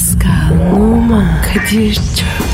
Pascal, 0.00 0.72
Oman, 0.72 1.42
Kadir 1.42 1.94
çok 1.94 2.49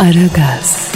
Aragaz, 0.00 0.92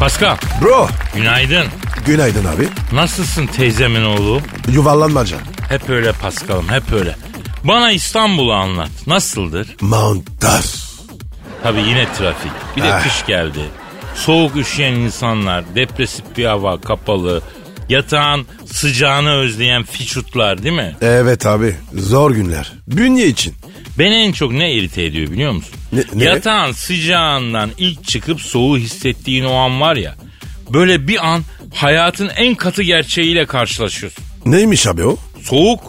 Pascal, 0.00 0.36
Bro. 0.62 0.88
günaydın. 1.14 1.66
Günaydın 2.06 2.44
abi. 2.44 2.68
Nasılsın 2.92 3.46
teyzemin 3.46 4.04
oğlu? 4.04 4.40
Yuvarlanmaca. 4.72 5.36
Hep 5.68 5.90
öyle 5.90 6.12
Pascal'ım, 6.12 6.68
hep 6.68 6.92
öyle. 6.92 7.16
Bana 7.64 7.90
İstanbul'u 7.92 8.52
anlat. 8.52 8.90
Nasıldır? 9.06 9.76
Mantar. 9.80 10.64
Tabii 11.62 11.80
yine 11.80 12.12
trafik. 12.12 12.52
Bir 12.76 12.82
de 12.82 12.94
Ah. 12.94 13.02
kış 13.02 13.26
geldi. 13.26 13.60
Soğuk 14.14 14.56
üşüyen 14.56 14.92
insanlar, 14.92 15.64
depresif 15.74 16.24
bir 16.36 16.44
hava, 16.44 16.80
kapalı. 16.80 17.42
Yatağın 17.88 18.46
sıcağını 18.66 19.30
özleyen 19.32 19.82
fiçutlar 19.82 20.62
değil 20.62 20.74
mi? 20.76 20.96
Evet 21.00 21.46
abi. 21.46 21.76
Zor 21.94 22.30
günler. 22.30 22.72
Bünye 22.88 23.26
için. 23.26 23.54
Beni 23.98 24.14
en 24.14 24.32
çok 24.32 24.52
ne 24.52 24.72
irite 24.72 25.04
ediyor 25.04 25.30
biliyor 25.30 25.52
musun? 25.52 25.74
Ne- 25.92 26.04
ne? 26.14 26.24
Yatağın 26.24 26.72
sıcağından 26.72 27.70
ilk 27.78 28.04
çıkıp 28.04 28.40
soğuğu 28.40 28.78
hissettiğin 28.78 29.44
o 29.44 29.54
an 29.54 29.80
var 29.80 29.96
ya. 29.96 30.14
Böyle 30.70 31.08
bir 31.08 31.26
an 31.28 31.42
hayatın 31.74 32.30
en 32.36 32.54
katı 32.54 32.82
gerçeğiyle 32.82 33.46
karşılaşıyorsun. 33.46 34.24
Neymiş 34.46 34.86
abi 34.86 35.04
o? 35.04 35.16
Soğuk. 35.42 35.80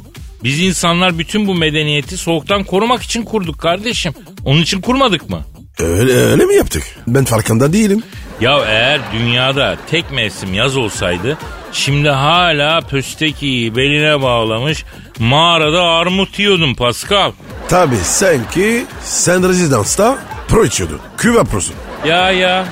Biz 0.44 0.59
insanlar 0.59 1.20
bütün 1.20 1.48
bu 1.48 1.56
medeniyeti 1.56 2.17
soğuktan 2.17 2.64
korumak 2.64 3.02
için 3.02 3.23
kurduk 3.23 3.59
kardeşim. 3.59 4.14
Onun 4.45 4.61
için 4.61 4.81
kurmadık 4.81 5.30
mı? 5.30 5.45
Öyle, 5.80 6.14
öyle 6.14 6.45
mi 6.45 6.55
yaptık? 6.55 6.83
Ben 7.08 7.26
farkında 7.26 7.73
değilim. 7.73 8.03
Ya 8.42 8.59
eğer 8.67 9.00
dünyada 9.14 9.78
tek 9.92 10.11
mevsim 10.11 10.53
yaz 10.53 10.78
olsaydı 10.78 11.38
şimdi 11.73 12.09
hala 12.09 12.81
pöstekiyi 12.81 13.76
beline 13.76 14.22
bağlamış 14.22 14.83
mağarada 15.20 15.83
armut 15.83 16.39
yiyordun 16.39 16.73
Pascal. 16.73 17.31
Tabii 17.70 17.95
sen 18.03 18.50
ki 18.52 18.86
sen 19.03 19.50
rezidansta 19.50 20.17
pro 20.48 20.66
içiyordun. 20.66 21.00
Küve 21.17 21.44
prosu. 21.44 21.73
Ya 22.08 22.31
ya. 22.31 22.66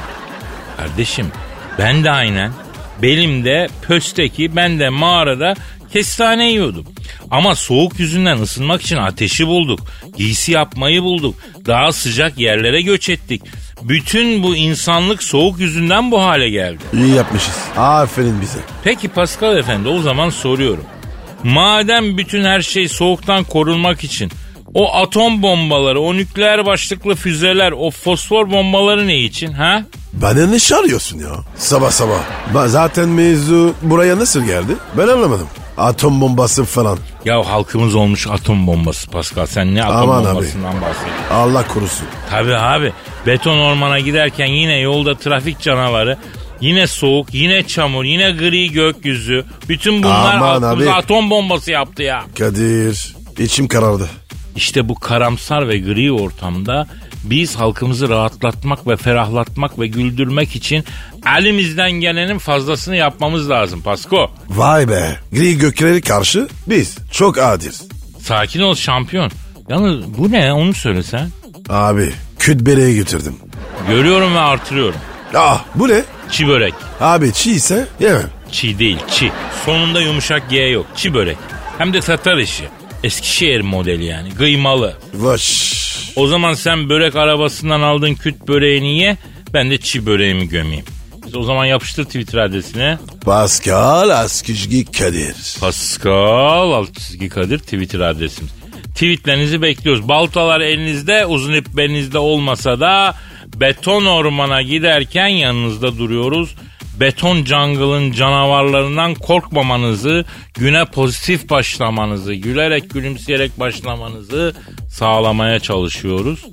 Kardeşim 0.77 1.27
ben 1.79 2.03
de 2.03 2.11
aynen 2.11 2.51
belimde 3.01 3.67
pösteki 3.81 4.55
ben 4.55 4.79
de 4.79 4.89
mağarada 4.89 5.53
kestane 5.93 6.49
yiyordum. 6.49 6.85
Ama 7.31 7.55
soğuk 7.55 7.99
yüzünden 7.99 8.37
ısınmak 8.37 8.81
için 8.81 8.97
ateşi 8.97 9.47
bulduk. 9.47 9.79
Giysi 10.17 10.51
yapmayı 10.51 11.03
bulduk. 11.03 11.35
Daha 11.65 11.91
sıcak 11.91 12.37
yerlere 12.37 12.81
göç 12.81 13.09
ettik. 13.09 13.41
Bütün 13.81 14.43
bu 14.43 14.55
insanlık 14.55 15.23
soğuk 15.23 15.59
yüzünden 15.59 16.11
bu 16.11 16.21
hale 16.21 16.49
geldi. 16.49 16.83
İyi 16.93 17.13
yapmışız. 17.15 17.57
Aferin 17.77 18.41
bize. 18.41 18.59
Peki 18.83 19.07
Pascal 19.07 19.57
Efendi 19.57 19.89
o 19.89 20.01
zaman 20.01 20.29
soruyorum. 20.29 20.83
Madem 21.43 22.17
bütün 22.17 22.43
her 22.43 22.61
şey 22.61 22.87
soğuktan 22.87 23.43
korunmak 23.43 24.03
için 24.03 24.31
o 24.77 24.95
atom 24.95 25.41
bombaları, 25.41 25.99
o 26.01 26.13
nükleer 26.13 26.65
başlıklı 26.65 27.15
füzeler, 27.15 27.71
o 27.71 27.91
fosfor 27.91 28.51
bombaları 28.51 29.07
ne 29.07 29.17
için 29.17 29.51
ha? 29.53 29.83
Bana 30.13 30.47
ne 30.47 30.59
çağırıyorsun 30.59 31.19
ya? 31.19 31.27
Sabah 31.55 31.91
sabah. 31.91 32.19
Ba- 32.53 32.67
Zaten 32.67 33.09
mevzu 33.09 33.73
buraya 33.81 34.17
nasıl 34.19 34.43
geldi? 34.43 34.71
Ben 34.97 35.07
anlamadım. 35.07 35.47
Atom 35.77 36.21
bombası 36.21 36.63
falan. 36.65 36.97
Ya 37.25 37.49
halkımız 37.49 37.95
olmuş 37.95 38.27
atom 38.27 38.67
bombası 38.67 39.09
Pascal. 39.09 39.45
Sen 39.45 39.75
ne 39.75 39.83
atom 39.83 39.97
Aman 40.09 40.21
abi. 40.25 40.29
bombasından 40.35 40.73
bahsediyorsun? 40.81 41.23
Allah 41.31 41.67
korusun. 41.67 42.07
Tabii 42.29 42.55
abi. 42.55 42.93
Beton 43.27 43.57
ormana 43.57 43.99
giderken 43.99 44.45
yine 44.45 44.79
yolda 44.79 45.15
trafik 45.17 45.59
canavarı, 45.61 46.17
yine 46.61 46.87
soğuk, 46.87 47.33
yine 47.33 47.63
çamur, 47.67 48.03
yine 48.03 48.31
gri 48.31 48.71
gökyüzü. 48.71 49.45
Bütün 49.69 50.03
bunlar 50.03 50.35
Aman 50.35 50.61
halkımıza 50.61 50.91
abi. 50.91 50.97
atom 50.99 51.29
bombası 51.29 51.71
yaptı 51.71 52.03
ya. 52.03 52.23
Kadir 52.39 53.15
içim 53.39 53.67
karardı. 53.67 54.09
İşte 54.57 54.89
bu 54.89 54.95
karamsar 54.95 55.67
ve 55.67 55.77
gri 55.77 56.11
ortamda 56.11 56.87
biz 57.23 57.55
halkımızı 57.55 58.09
rahatlatmak 58.09 58.87
ve 58.87 58.97
ferahlatmak 58.97 59.79
ve 59.79 59.87
güldürmek 59.87 60.55
için 60.55 60.83
elimizden 61.37 61.91
gelenin 61.91 62.37
fazlasını 62.37 62.95
yapmamız 62.95 63.49
lazım 63.49 63.81
Pasko. 63.81 64.31
Vay 64.49 64.89
be. 64.89 65.15
Gri 65.31 65.57
gökleri 65.57 66.01
karşı 66.01 66.47
biz 66.67 66.97
çok 67.11 67.37
adil. 67.37 67.71
Sakin 68.19 68.61
ol 68.61 68.75
şampiyon. 68.75 69.31
Yalnız 69.69 70.17
bu 70.17 70.31
ne 70.31 70.53
onu 70.53 70.73
söylesen. 70.73 71.29
Abi 71.69 72.11
küt 72.39 72.61
bereğe 72.61 72.93
götürdüm. 72.93 73.35
Görüyorum 73.87 74.35
ve 74.35 74.39
artırıyorum. 74.39 74.99
Ah 75.35 75.63
bu 75.75 75.87
ne? 75.89 76.03
Çi 76.31 76.47
börek. 76.47 76.73
Abi 76.99 77.33
çiğ 77.33 77.51
ise 77.51 77.87
yemem. 77.99 78.29
Çiğ 78.51 78.79
değil 78.79 78.97
çi. 79.11 79.31
Sonunda 79.65 80.01
yumuşak 80.01 80.49
G 80.49 80.57
yok. 80.59 80.85
Çi 80.95 81.13
börek. 81.13 81.37
Hem 81.77 81.93
de 81.93 81.99
Tatar 81.99 82.37
işi. 82.37 82.63
Eskişehir 83.03 83.61
modeli 83.61 84.05
yani. 84.05 84.29
Kıymalı. 84.35 84.97
Vaş. 85.13 85.77
O 86.15 86.27
zaman 86.27 86.53
sen 86.53 86.89
börek 86.89 87.15
arabasından 87.15 87.81
aldığın 87.81 88.15
küt 88.15 88.47
böreğini 88.47 88.97
ye. 88.99 89.17
Ben 89.53 89.71
de 89.71 89.77
çi 89.77 90.05
böreğimi 90.05 90.49
gömeyim. 90.49 90.85
Biz 91.27 91.35
o 91.35 91.43
zaman 91.43 91.65
yapıştır 91.65 92.05
Twitter 92.05 92.39
adresine. 92.39 92.97
Pascal 93.25 94.09
Askizgi 94.09 94.85
Kadir. 94.85 95.35
Pascal 95.59 96.71
alt 96.71 96.99
çizgi 96.99 97.29
Kadir 97.29 97.59
Twitter 97.59 97.99
adresimiz. 97.99 98.51
Tweetlerinizi 98.93 99.61
bekliyoruz. 99.61 100.07
Baltalar 100.07 100.61
elinizde, 100.61 101.25
uzun 101.25 101.53
ip 101.53 101.67
belinizde 101.77 102.19
olmasa 102.19 102.79
da 102.79 103.15
beton 103.55 104.05
ormana 104.05 104.61
giderken 104.61 105.27
yanınızda 105.27 105.97
duruyoruz. 105.97 106.55
Beton 106.99 107.45
jungle'ın 107.45 108.11
canavarlarından 108.11 109.13
korkmamanızı, 109.15 110.25
güne 110.53 110.85
pozitif 110.85 111.49
başlamanızı, 111.49 112.33
gülerek 112.33 112.89
gülümseyerek 112.89 113.59
başlamanızı 113.59 114.53
sağlamaya 114.89 115.59
çalışıyoruz. 115.59 116.45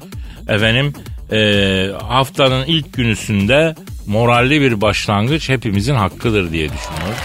Efendim 0.48 0.92
eee, 1.32 1.92
haftanın 2.08 2.64
ilk 2.66 2.92
günüsünde 2.94 3.74
moralli 4.06 4.60
bir 4.60 4.80
başlangıç 4.80 5.48
hepimizin 5.48 5.94
hakkıdır 5.94 6.52
diye 6.52 6.68
düşünüyoruz. 6.68 7.18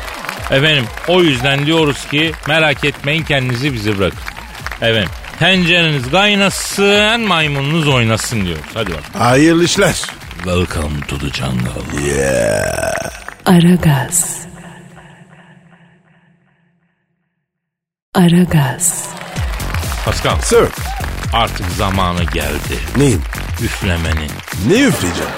Efendim 0.51 0.85
o 1.07 1.21
yüzden 1.21 1.65
diyoruz 1.65 2.05
ki 2.11 2.31
merak 2.47 2.85
etmeyin 2.85 3.23
kendinizi 3.23 3.73
bize 3.73 3.97
bırakın. 3.97 4.19
Efendim 4.81 5.09
tencereniz 5.39 6.11
kaynasın 6.11 7.21
maymununuz 7.21 7.87
oynasın 7.87 8.45
diyoruz. 8.45 8.63
Hadi 8.73 8.91
bak. 8.91 9.03
Hayırlı 9.21 9.63
işler. 9.65 9.95
Welcome 10.45 11.01
to 11.07 11.17
the 11.17 11.29
jungle. 11.29 11.83
Aragaz. 13.45 14.47
Aragaz, 18.15 19.09
Pascal 20.05 20.39
Sir. 20.41 20.67
artık 21.33 21.65
zamanı 21.71 22.23
geldi. 22.23 22.79
Neyim? 22.97 23.21
Üflemenin. 23.63 24.31
Ne 24.67 24.73
üfleyeceğim? 24.81 25.31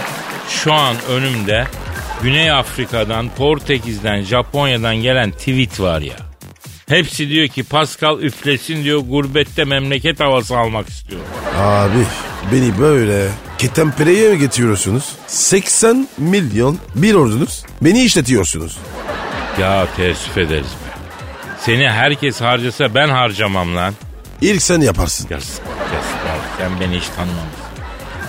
Şu 0.50 0.74
an 0.74 0.96
önümde 1.10 1.68
Güney 2.24 2.52
Afrika'dan, 2.52 3.30
Portekiz'den, 3.30 4.22
Japonya'dan 4.22 4.96
gelen 4.96 5.32
tweet 5.32 5.80
var 5.80 6.02
ya. 6.02 6.16
Hepsi 6.90 7.30
diyor 7.30 7.48
ki 7.48 7.64
Pascal 7.64 8.20
üflesin 8.20 8.84
diyor 8.84 9.00
gurbette 9.00 9.64
memleket 9.64 10.20
havası 10.20 10.58
almak 10.58 10.90
istiyor. 10.90 11.22
Abi 11.58 12.06
beni 12.52 12.80
böyle 12.80 13.28
ketempereye 13.62 14.30
mi 14.30 14.40
getiriyorsunuz? 14.40 15.04
80 15.28 16.08
milyon 16.18 16.78
bir 16.96 17.14
ordunuz. 17.14 17.64
Beni 17.82 18.04
işletiyorsunuz. 18.04 18.78
Ya 19.60 19.88
teessüf 19.96 20.38
ederiz 20.38 20.66
be. 20.66 20.92
Seni 21.60 21.90
herkes 21.90 22.42
harcasa 22.42 22.96
ben 22.96 23.10
harcamam 23.10 23.76
lan. 23.76 23.94
İlk 24.42 24.62
sen 24.62 24.82
yaparsın. 24.82 25.28
Yazık, 25.30 25.64
yazık 25.96 26.16
abi. 26.16 26.42
Sen 26.58 26.80
beni 26.80 27.00
hiç 27.00 27.08
tanımamışsın. 27.08 27.62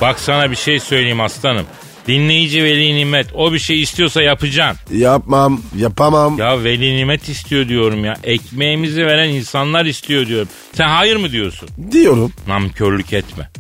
Bak 0.01 0.21
sana 0.21 0.51
bir 0.51 0.57
şey 0.57 0.81
söyleyeyim 0.81 1.21
aslanım. 1.21 1.67
Dinleyici 2.07 2.65
veli 2.65 2.97
nimet 2.97 3.27
o 3.35 3.53
bir 3.53 3.59
şey 3.59 3.83
istiyorsa 3.83 4.23
yapacaksın. 4.23 4.97
Yapmam, 4.97 5.61
yapamam. 5.77 6.39
Ya 6.39 6.65
veli 6.65 6.97
nimet 6.97 7.29
istiyor 7.29 7.69
diyorum 7.69 8.05
ya. 8.05 8.17
Ekmeğimizi 8.25 9.07
veren 9.07 9.29
insanlar 9.29 9.85
istiyor 9.87 10.27
diyorum. 10.27 10.49
Sen 10.73 10.89
hayır 10.89 11.17
mı 11.17 11.31
diyorsun? 11.31 11.69
Diyorum. 11.93 12.33
Namkörlük 12.49 13.13
etme. 13.13 13.51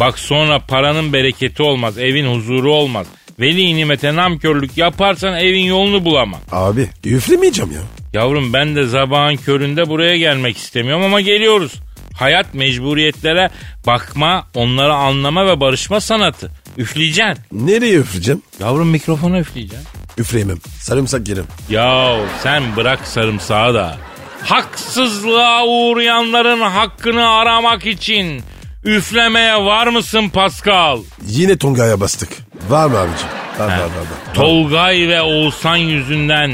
Bak 0.00 0.18
sonra 0.18 0.58
paranın 0.58 1.12
bereketi 1.12 1.62
olmaz, 1.62 1.98
evin 1.98 2.34
huzuru 2.34 2.72
olmaz. 2.74 3.06
Veli 3.40 3.76
nimete 3.76 4.16
namkörlük 4.16 4.76
yaparsan 4.78 5.34
evin 5.34 5.64
yolunu 5.64 6.04
bulamam. 6.04 6.40
Abi 6.52 6.88
üflemeyeceğim 7.04 7.72
ya. 7.72 7.80
Yavrum 8.12 8.52
ben 8.52 8.76
de 8.76 8.88
sabahın 8.88 9.36
köründe 9.36 9.88
buraya 9.88 10.16
gelmek 10.16 10.56
istemiyorum 10.56 11.04
ama 11.04 11.20
geliyoruz. 11.20 11.72
Hayat 12.14 12.54
mecburiyetlere 12.54 13.50
bakma, 13.86 14.46
onları 14.54 14.94
anlama 14.94 15.46
ve 15.46 15.60
barışma 15.60 16.00
sanatı. 16.00 16.50
Üfleyeceksin. 16.78 17.44
Nereye 17.52 17.94
üfleyeceğim? 17.96 18.42
Yavrum 18.60 18.88
mikrofona 18.88 19.38
üfleyeceksin. 19.38 19.88
Üfleyemem. 20.18 20.58
Sarımsak 20.78 21.28
yerim. 21.28 21.44
Ya 21.70 22.16
sen 22.42 22.76
bırak 22.76 23.06
sarımsağı 23.06 23.74
da. 23.74 23.96
Haksızlığa 24.44 25.66
uğrayanların 25.66 26.60
hakkını 26.60 27.28
aramak 27.30 27.86
için 27.86 28.42
üflemeye 28.84 29.56
var 29.56 29.86
mısın 29.86 30.28
Pascal? 30.28 30.98
Yine 31.26 31.58
Tonga'ya 31.58 32.00
bastık. 32.00 32.28
Var 32.68 32.86
mı 32.86 32.98
abicim? 32.98 33.28
Var 33.58 33.66
var 33.66 33.78
var. 33.78 33.80
var. 33.80 34.34
Tolgay 34.34 35.08
ve 35.08 35.22
Oğuzhan 35.22 35.76
yüzünden 35.76 36.52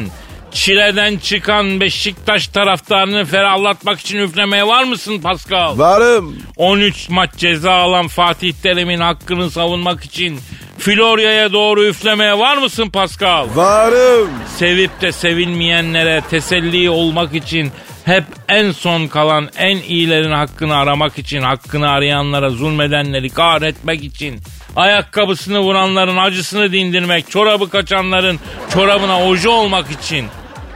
çileden 0.52 1.16
çıkan 1.18 1.80
Beşiktaş 1.80 2.48
taraftarını 2.48 3.24
ferahlatmak 3.24 4.00
için 4.00 4.18
üflemeye 4.18 4.66
var 4.66 4.84
mısın 4.84 5.20
Pascal? 5.20 5.78
Varım. 5.78 6.36
13 6.56 7.08
maç 7.08 7.30
ceza 7.36 7.72
alan 7.72 8.08
Fatih 8.08 8.52
Terim'in 8.62 9.00
hakkını 9.00 9.50
savunmak 9.50 10.04
için 10.04 10.40
Florya'ya 10.78 11.52
doğru 11.52 11.84
üflemeye 11.84 12.38
var 12.38 12.56
mısın 12.56 12.90
Pascal? 12.90 13.48
Varım. 13.54 14.30
Sevip 14.56 15.00
de 15.00 15.12
sevilmeyenlere 15.12 16.22
teselli 16.30 16.90
olmak 16.90 17.34
için 17.34 17.72
hep 18.06 18.24
en 18.48 18.72
son 18.72 19.06
kalan 19.06 19.48
en 19.56 19.76
iyilerin 19.76 20.32
hakkını 20.32 20.76
aramak 20.76 21.18
için, 21.18 21.42
hakkını 21.42 21.90
arayanlara 21.90 22.50
zulmedenleri 22.50 23.30
kahretmek 23.30 24.04
için, 24.04 24.40
ayakkabısını 24.76 25.60
vuranların 25.60 26.16
acısını 26.16 26.72
dindirmek, 26.72 27.30
çorabı 27.30 27.70
kaçanların 27.70 28.40
çorabına 28.72 29.22
oje 29.22 29.48
olmak 29.48 29.90
için 29.90 30.26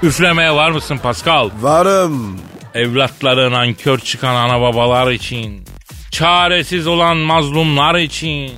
üflemeye 0.03 0.53
var 0.53 0.71
mısın 0.71 0.99
Pascal? 1.03 1.51
Varım. 1.61 2.41
Evlatları 2.75 3.53
nankör 3.53 3.99
çıkan 3.99 4.35
ana 4.35 4.61
babalar 4.61 5.11
için, 5.11 5.65
çaresiz 6.11 6.87
olan 6.87 7.17
mazlumlar 7.17 7.95
için, 7.95 8.53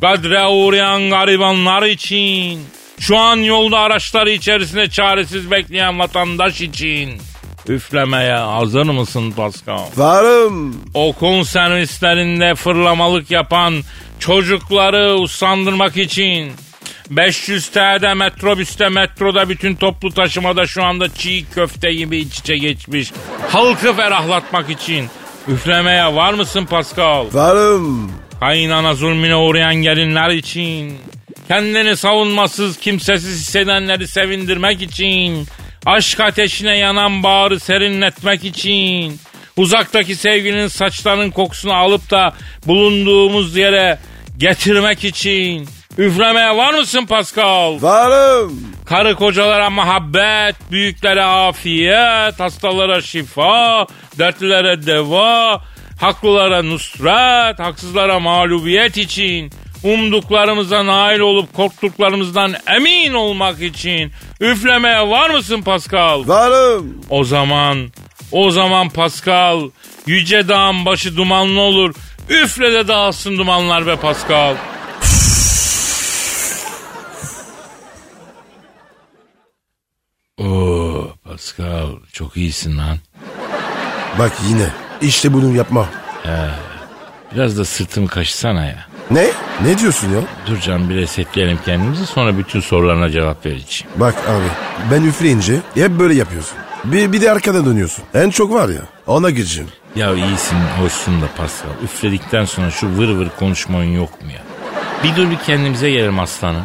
kadre 0.00 0.46
uğrayan 0.46 1.10
garibanlar 1.10 1.82
için, 1.82 2.66
şu 2.98 3.18
an 3.18 3.36
yolda 3.36 3.78
araçları 3.78 4.30
içerisinde 4.30 4.90
çaresiz 4.90 5.50
bekleyen 5.50 5.98
vatandaş 5.98 6.60
için 6.60 7.20
üflemeye 7.68 8.34
hazır 8.36 8.82
mısın 8.82 9.30
Pascal? 9.30 9.84
Varım. 9.96 10.76
Okul 10.94 11.44
servislerinde 11.44 12.54
fırlamalık 12.54 13.30
yapan 13.30 13.74
çocukları 14.18 15.14
usandırmak 15.14 15.96
için 15.96 16.52
500 17.10 17.68
TL'de 17.68 18.14
metrobüste 18.14 18.88
metroda 18.88 19.48
bütün 19.48 19.74
toplu 19.74 20.10
taşımada 20.12 20.66
şu 20.66 20.84
anda 20.84 21.14
çiğ 21.14 21.44
köfte 21.54 21.92
gibi 21.92 22.18
iç 22.18 22.38
içe 22.38 22.56
geçmiş. 22.56 23.12
Halkı 23.48 23.92
ferahlatmak 23.92 24.70
için 24.70 25.08
üflemeye 25.48 26.14
var 26.14 26.32
mısın 26.34 26.66
Pascal? 26.66 27.26
Varım. 27.32 28.12
Kaynana 28.40 28.94
zulmüne 28.94 29.36
uğrayan 29.36 29.74
gelinler 29.74 30.30
için. 30.30 30.98
Kendini 31.48 31.96
savunmasız, 31.96 32.76
kimsesiz 32.78 33.40
hissedenleri 33.40 34.08
sevindirmek 34.08 34.82
için. 34.82 35.46
Aşk 35.86 36.20
ateşine 36.20 36.78
yanan 36.78 37.22
bağrı 37.22 37.60
serinletmek 37.60 38.44
için. 38.44 39.20
Uzaktaki 39.56 40.16
sevgilinin 40.16 40.68
saçlarının 40.68 41.30
kokusunu 41.30 41.72
alıp 41.72 42.10
da 42.10 42.34
bulunduğumuz 42.66 43.56
yere 43.56 43.98
getirmek 44.38 45.04
için. 45.04 45.68
Üflemeye 45.98 46.56
var 46.56 46.74
mısın 46.74 47.06
Pascal? 47.06 47.82
Varım. 47.82 48.62
Karı 48.86 49.14
kocalara 49.14 49.70
muhabbet, 49.70 50.56
büyüklere 50.70 51.22
afiyet, 51.22 52.40
hastalara 52.40 53.00
şifa, 53.00 53.86
dertlilere 54.18 54.86
deva, 54.86 55.62
haklılara 56.00 56.62
nusret, 56.62 57.58
haksızlara 57.58 58.20
mağlubiyet 58.20 58.96
için, 58.96 59.52
umduklarımıza 59.82 60.86
nail 60.86 61.20
olup 61.20 61.54
korktuklarımızdan 61.54 62.54
emin 62.76 63.12
olmak 63.12 63.62
için 63.62 64.12
üflemeye 64.40 65.08
var 65.08 65.30
mısın 65.30 65.62
Pascal? 65.62 66.28
Varım. 66.28 67.00
O 67.10 67.24
zaman, 67.24 67.92
o 68.32 68.50
zaman 68.50 68.88
Pascal, 68.88 69.70
yüce 70.06 70.48
dağın 70.48 70.84
başı 70.84 71.16
dumanlı 71.16 71.60
olur, 71.60 71.94
üfle 72.28 72.72
de 72.72 72.88
dağılsın 72.88 73.38
dumanlar 73.38 73.86
be 73.86 73.96
Pascal. 73.96 74.54
Oo 80.38 81.08
Pascal 81.24 81.88
çok 82.12 82.36
iyisin 82.36 82.78
lan. 82.78 82.98
Bak 84.18 84.32
yine. 84.48 84.68
İşte 85.00 85.32
bunu 85.32 85.56
yapma. 85.56 85.88
Biraz 87.34 87.58
da 87.58 87.64
sırtımı 87.64 88.08
kaşısana 88.08 88.64
ya. 88.64 88.86
Ne? 89.10 89.26
Ne 89.62 89.78
diyorsun 89.78 90.08
ya? 90.12 90.20
Dur 90.46 90.60
canım 90.60 90.90
bir 90.90 90.94
resetleyelim 90.94 91.58
kendimizi 91.64 92.06
sonra 92.06 92.38
bütün 92.38 92.60
sorularına 92.60 93.10
cevap 93.10 93.46
vereceğim. 93.46 93.92
Bak 93.96 94.14
abi 94.28 94.44
ben 94.92 95.02
üfleyince 95.02 95.60
hep 95.74 95.90
böyle 95.90 96.14
yapıyorsun. 96.14 96.58
Bir, 96.84 97.12
bir 97.12 97.20
de 97.20 97.30
arkadan 97.30 97.66
dönüyorsun. 97.66 98.04
En 98.14 98.30
çok 98.30 98.52
var 98.52 98.68
ya 98.68 98.80
ona 99.06 99.30
gireceğim. 99.30 99.70
Ya 99.96 100.14
iyisin 100.14 100.56
hoşsun 100.80 101.22
da 101.22 101.26
Pascal. 101.36 101.68
Üfledikten 101.84 102.44
sonra 102.44 102.70
şu 102.70 102.86
vır 102.98 103.08
vır 103.08 103.28
konuşmanın 103.38 103.84
yok 103.96 104.22
mu 104.22 104.30
ya? 104.32 104.42
Bir 105.04 105.16
dur 105.16 105.30
bir 105.30 105.38
kendimize 105.38 105.90
gelelim 105.90 106.20
aslanım. 106.20 106.62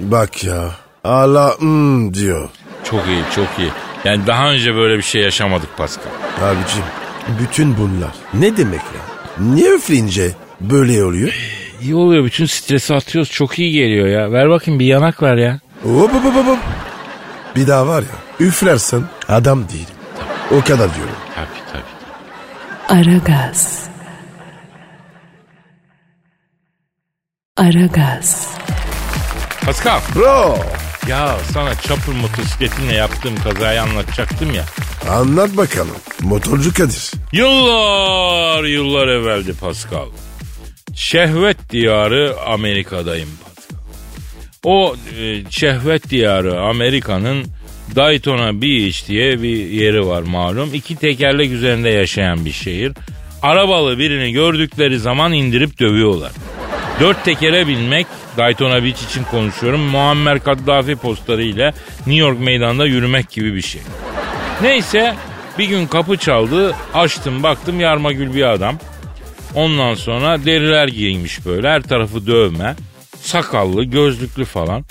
Bak 0.00 0.44
ya. 0.44 0.70
Allah 1.04 1.54
hmm 1.58 2.14
diyor. 2.14 2.48
Çok 2.84 3.06
iyi 3.06 3.22
çok 3.34 3.46
iyi. 3.58 3.70
Yani 4.04 4.26
daha 4.26 4.50
önce 4.50 4.74
böyle 4.74 4.96
bir 4.96 5.02
şey 5.02 5.22
yaşamadık 5.22 5.76
Pascal. 5.76 6.10
Abicim 6.42 6.84
bütün 7.40 7.76
bunlar 7.78 8.10
ne 8.34 8.56
demek 8.56 8.80
ya? 8.80 9.15
Niye 9.40 9.70
üfleyince 9.74 10.32
böyle 10.60 11.04
oluyor? 11.04 11.34
İyi 11.82 11.94
oluyor 11.94 12.24
bütün 12.24 12.46
stresi 12.46 12.94
atıyoruz 12.94 13.30
çok 13.30 13.58
iyi 13.58 13.72
geliyor 13.72 14.06
ya. 14.06 14.32
Ver 14.32 14.50
bakayım 14.50 14.80
bir 14.80 14.86
yanak 14.86 15.22
ver 15.22 15.36
ya. 15.36 15.60
Hop 15.82 16.14
hop 16.14 16.24
hop 16.24 16.46
hop. 16.46 16.58
Bir 17.56 17.66
daha 17.66 17.86
var 17.86 18.02
ya 18.02 18.46
üflersen 18.46 19.02
adam 19.28 19.68
değilim. 19.68 19.94
O 20.50 20.60
kadar 20.60 20.94
diyorum. 20.94 21.14
Tabii 21.34 21.72
tabii. 21.72 23.00
Aragaz. 23.00 23.88
Aragaz. 27.56 28.48
Pascal 29.64 30.00
Bro 30.14 30.58
ya 31.08 31.36
sana 31.52 31.74
çapır 31.74 32.12
motosikletinle 32.12 32.92
yaptığım 32.94 33.36
kazayı 33.36 33.82
anlatacaktım 33.82 34.54
ya. 34.54 34.64
anlat 35.10 35.56
bakalım. 35.56 35.96
Motorcu 36.20 36.74
Kadir. 36.74 37.12
Yıllar 37.32 38.64
yıllar 38.64 39.08
evveldi 39.08 39.52
Pascal. 39.52 40.06
Şehvet 40.94 41.70
diyarı 41.70 42.36
Amerika'dayım 42.46 43.28
Pascal. 43.44 43.78
O 44.64 44.96
e, 45.20 45.50
şehvet 45.50 46.10
diyarı 46.10 46.60
Amerika'nın 46.60 47.46
Daytona 47.96 48.62
Beach 48.62 49.08
diye 49.08 49.42
bir 49.42 49.66
yeri 49.66 50.06
var 50.06 50.22
malum. 50.22 50.74
İki 50.74 50.96
tekerlek 50.96 51.52
üzerinde 51.52 51.88
yaşayan 51.88 52.44
bir 52.44 52.52
şehir. 52.52 52.92
Arabalı 53.42 53.98
birini 53.98 54.32
gördükleri 54.32 54.98
zaman 54.98 55.32
indirip 55.32 55.80
dövüyorlar. 55.80 56.32
Dört 57.00 57.24
tekere 57.24 57.66
binmek 57.66 58.06
Daytona 58.36 58.84
Beach 58.84 59.02
için 59.02 59.24
konuşuyorum. 59.24 59.80
Muammer 59.80 60.44
Kaddafi 60.44 60.96
postları 60.96 61.42
ile 61.42 61.74
New 61.98 62.14
York 62.14 62.40
meydanında 62.40 62.86
yürümek 62.86 63.30
gibi 63.30 63.54
bir 63.54 63.62
şey. 63.62 63.80
Neyse 64.62 65.14
bir 65.58 65.64
gün 65.64 65.86
kapı 65.86 66.16
çaldı. 66.16 66.74
Açtım 66.94 67.42
baktım 67.42 67.80
yarmagül 67.80 68.34
bir 68.34 68.42
adam. 68.42 68.78
Ondan 69.54 69.94
sonra 69.94 70.44
deriler 70.44 70.88
giymiş 70.88 71.46
böyle 71.46 71.68
her 71.68 71.82
tarafı 71.82 72.26
dövme. 72.26 72.76
Sakallı 73.20 73.84
gözlüklü 73.84 74.44
falan. 74.44 74.84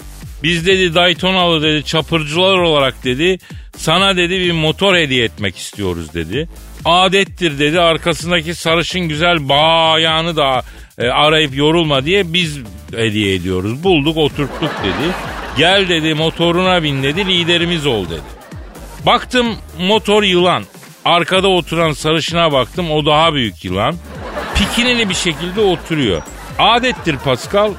Biz 0.44 0.68
dedi 0.68 0.96
Daytonalı 0.96 1.64
dedi 1.64 1.84
çapırcılar 1.86 2.58
olarak 2.58 3.04
dedi 3.04 3.38
sana 3.78 4.18
dedi 4.18 4.40
bir 4.40 4.52
motor 4.52 4.96
hediye 4.96 5.26
etmek 5.26 5.58
istiyoruz 5.58 6.14
dedi. 6.14 6.50
Adettir 6.86 7.60
dedi 7.60 7.82
arkasındaki 7.82 8.56
sarışın 8.56 9.02
güzel 9.02 9.50
bayanı 9.50 10.36
da 10.36 10.64
e, 10.98 11.08
arayıp 11.08 11.56
yorulma 11.56 12.06
diye 12.06 12.34
biz 12.34 12.60
hediye 12.96 13.36
ediyoruz. 13.36 13.84
Bulduk 13.84 14.18
oturttuk 14.18 14.72
dedi. 14.84 15.14
Gel 15.58 15.90
dedi 15.90 16.14
motoruna 16.14 16.84
bin 16.84 17.04
dedi 17.04 17.28
liderimiz 17.28 17.86
ol 17.86 18.06
dedi. 18.06 18.22
Baktım 19.06 19.56
motor 19.80 20.24
yılan. 20.24 20.64
Arkada 21.06 21.48
oturan 21.48 21.92
sarışına 21.92 22.52
baktım 22.52 22.92
o 22.92 23.06
daha 23.06 23.34
büyük 23.34 23.66
yılan. 23.66 23.96
Pikinili 24.56 25.10
bir 25.10 25.16
şekilde 25.16 25.62
oturuyor. 25.62 26.22
Adettir 26.60 27.18
Pascal. 27.18 27.72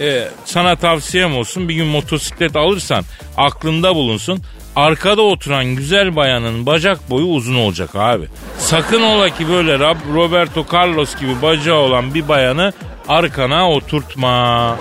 E, 0.00 0.28
sana 0.44 0.76
tavsiyem 0.76 1.36
olsun 1.36 1.68
bir 1.68 1.74
gün 1.74 1.86
motosiklet 1.86 2.56
alırsan 2.56 3.04
aklında 3.36 3.94
bulunsun. 3.94 4.42
Arkada 4.76 5.22
oturan 5.22 5.64
güzel 5.64 6.16
bayanın 6.16 6.66
bacak 6.66 7.10
boyu 7.10 7.26
uzun 7.26 7.54
olacak 7.54 7.90
abi. 7.94 8.26
Sakın 8.58 9.02
ola 9.02 9.30
ki 9.30 9.48
böyle 9.48 9.78
Roberto 10.14 10.66
Carlos 10.72 11.16
gibi 11.16 11.42
bacağı 11.42 11.76
olan 11.76 12.14
bir 12.14 12.28
bayanı 12.28 12.72
arkana 13.08 13.70
oturtma. 13.70 14.76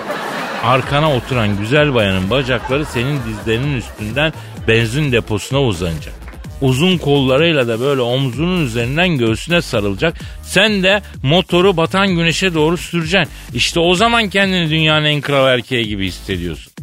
Arkana 0.64 1.14
oturan 1.14 1.58
güzel 1.58 1.94
bayanın 1.96 2.30
bacakları 2.30 2.86
senin 2.86 3.20
dizlerinin 3.26 3.78
üstünden 3.78 4.34
benzin 4.68 5.12
deposuna 5.12 5.62
uzanacak. 5.62 6.21
Uzun 6.62 6.98
kollarıyla 6.98 7.68
da 7.68 7.80
böyle 7.80 8.02
omzunun 8.02 8.66
üzerinden 8.66 9.18
göğsüne 9.18 9.62
sarılacak. 9.62 10.18
Sen 10.44 10.84
de 10.84 11.02
motoru 11.24 11.78
batan 11.78 12.08
güneşe 12.08 12.54
doğru 12.54 12.78
süreceksin. 12.78 13.34
İşte 13.54 13.80
o 13.80 13.96
zaman 13.96 14.30
kendini 14.30 14.70
dünyanın 14.70 15.06
en 15.06 15.22
kral 15.22 15.48
erkeği 15.54 15.88
gibi 15.88 16.08
hissediyorsun. 16.08 16.74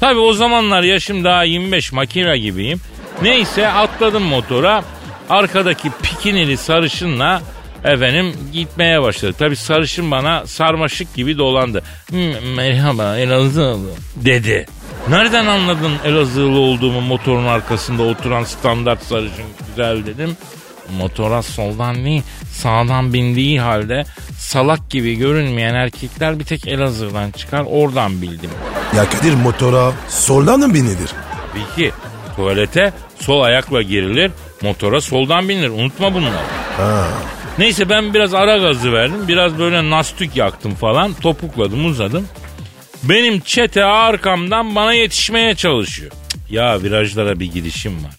Tabi 0.00 0.18
o 0.18 0.32
zamanlar 0.32 0.82
yaşım 0.82 1.24
daha 1.24 1.44
25 1.44 1.92
makine 1.92 2.38
gibiyim. 2.38 2.80
Neyse 3.22 3.68
atladım 3.68 4.22
motora. 4.22 4.84
Arkadaki 5.30 5.90
pikinili 6.02 6.56
sarışınla 6.56 7.42
efendim 7.84 8.32
gitmeye 8.52 9.02
başladık. 9.02 9.38
Tabi 9.38 9.56
sarışın 9.56 10.10
bana 10.10 10.46
sarmaşık 10.46 11.14
gibi 11.14 11.38
dolandı. 11.38 11.82
"Hmm, 12.10 12.54
merhaba 12.56 13.16
Elazığlı 13.16 13.90
dedi. 14.16 14.66
Nereden 15.08 15.46
anladın 15.46 15.92
Elazığlı 16.04 16.58
olduğumu 16.58 17.00
motorun 17.00 17.46
arkasında 17.46 18.02
oturan 18.02 18.44
standart 18.44 19.02
sarışın 19.02 19.44
güzel 19.68 20.06
dedim. 20.06 20.36
Motora 20.98 21.42
soldan 21.42 22.04
değil 22.04 22.22
sağdan 22.52 23.12
bindiği 23.12 23.60
halde 23.60 24.04
salak 24.38 24.90
gibi 24.90 25.14
görünmeyen 25.14 25.74
erkekler 25.74 26.38
bir 26.38 26.44
tek 26.44 26.66
Elazığ'dan 26.68 27.30
çıkar 27.30 27.64
oradan 27.70 28.22
bildim. 28.22 28.50
Ya 28.96 29.08
Kadir 29.10 29.34
motora 29.34 29.92
soldan 30.08 30.60
mı 30.60 30.74
binilir? 30.74 31.10
Tabii 31.52 31.76
ki 31.76 31.92
tuvalete 32.36 32.92
sol 33.20 33.40
ayakla 33.40 33.82
girilir 33.82 34.30
motora 34.62 35.00
soldan 35.00 35.48
binilir 35.48 35.68
unutma 35.70 36.14
bunları. 36.14 36.34
Ha. 36.76 37.04
Neyse 37.58 37.88
ben 37.90 38.14
biraz 38.14 38.34
ara 38.34 38.58
gazı 38.58 38.92
verdim. 38.92 39.28
Biraz 39.28 39.58
böyle 39.58 39.90
nastük 39.90 40.36
yaktım 40.36 40.74
falan. 40.74 41.12
Topukladım 41.14 41.86
uzadım. 41.86 42.28
Benim 43.02 43.40
çete 43.40 43.84
arkamdan 43.84 44.74
bana 44.74 44.92
yetişmeye 44.92 45.54
çalışıyor. 45.54 46.10
Cık, 46.28 46.50
Ya 46.50 46.82
virajlara 46.82 47.40
bir 47.40 47.52
gidişim 47.52 48.04
var. 48.04 48.12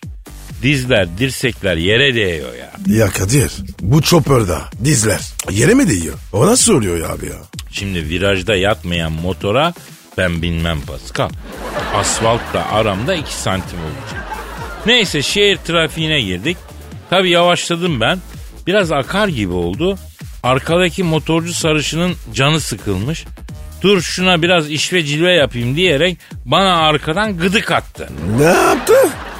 Dizler, 0.64 1.18
dirsekler 1.18 1.78
yere 1.78 2.16
değiyor 2.16 2.54
ya. 2.54 2.72
Ya 2.96 3.10
Kadir 3.10 3.52
bu 3.82 4.02
chopper'da 4.02 4.62
dizler 4.84 5.22
yere 5.52 5.74
mi 5.74 5.90
değiyor? 5.90 6.16
O 6.34 6.48
nasıl 6.48 6.74
oluyor 6.74 6.98
ya 7.00 7.10
abi 7.14 7.26
ya? 7.26 7.36
Şimdi 7.72 8.10
virajda 8.10 8.56
yatmayan 8.56 9.12
motora 9.12 9.74
ben 10.18 10.42
binmem 10.42 10.82
Pascal. 10.82 11.30
Asfaltla 11.96 12.72
aramda 12.72 13.16
2 13.16 13.34
santim 13.34 13.80
olacak. 13.80 14.26
Neyse 14.86 15.22
şehir 15.22 15.58
trafiğine 15.58 16.22
girdik. 16.22 16.58
Tabii 17.10 17.30
yavaşladım 17.30 18.02
ben. 18.02 18.20
Biraz 18.68 18.92
akar 18.92 19.28
gibi 19.28 19.54
oldu. 19.54 19.98
Arkadaki 20.44 21.04
motorcu 21.04 21.54
sarışının 21.54 22.16
canı 22.34 22.60
sıkılmış. 22.62 23.26
Dur 23.82 24.02
şuna 24.02 24.42
biraz 24.42 24.72
iş 24.72 24.94
ve 24.94 25.04
cilve 25.04 25.34
yapayım 25.34 25.76
diyerek 25.76 26.18
bana 26.46 26.78
arkadan 26.78 27.38
gıdık 27.38 27.72
attı. 27.72 28.10
Ne 28.38 28.44
yaptı? 28.44 28.94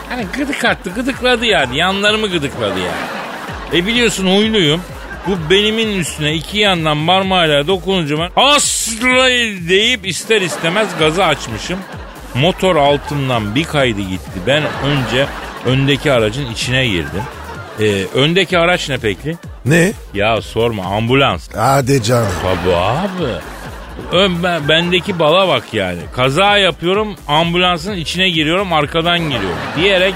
Hani 0.10 0.26
gıdık 0.38 0.66
attı 0.66 0.90
gıdıkladı 0.96 1.46
yani 1.46 1.78
yanlarımı 1.78 2.28
gıdıkladı 2.28 2.80
yani. 2.80 3.82
E 3.82 3.86
biliyorsun 3.88 4.38
huyluyum. 4.38 4.82
Bu 5.28 5.50
belimin 5.50 6.00
üstüne 6.00 6.34
iki 6.34 6.58
yandan 6.58 7.08
parmağıyla 7.08 7.68
dokununca 7.68 8.18
ben 8.20 8.30
asla 8.36 9.28
deyip 9.70 10.08
ister 10.08 10.42
istemez 10.42 10.88
gazı 11.00 11.26
açmışım. 11.26 11.80
Motor 12.36 12.76
altımdan 12.76 13.56
bir 13.56 13.64
kaydı 13.64 14.02
gitti. 14.02 14.40
Ben 14.48 14.64
önce 14.86 15.26
öndeki 15.66 16.12
aracın 16.12 16.52
içine 16.52 16.88
girdim. 16.88 17.24
Ee, 17.80 18.06
öndeki 18.16 18.58
araç 18.58 18.90
ne 18.90 18.98
peki? 18.98 19.38
Ne? 19.66 19.92
Ya 20.14 20.42
sorma 20.42 20.84
ambulans. 20.84 21.50
Hadi 21.56 22.04
canım. 22.04 22.28
Tabii 22.42 22.76
abi. 22.76 23.32
Ön, 24.12 24.44
ben, 24.44 24.68
bendeki 24.68 25.20
bala 25.20 25.48
bak 25.48 25.74
yani. 25.74 26.00
Kaza 26.16 26.58
yapıyorum 26.58 27.16
ambulansın 27.28 27.94
içine 27.94 28.30
giriyorum 28.30 28.74
arkadan 28.74 29.20
giriyorum. 29.20 29.58
Diyerek 29.78 30.14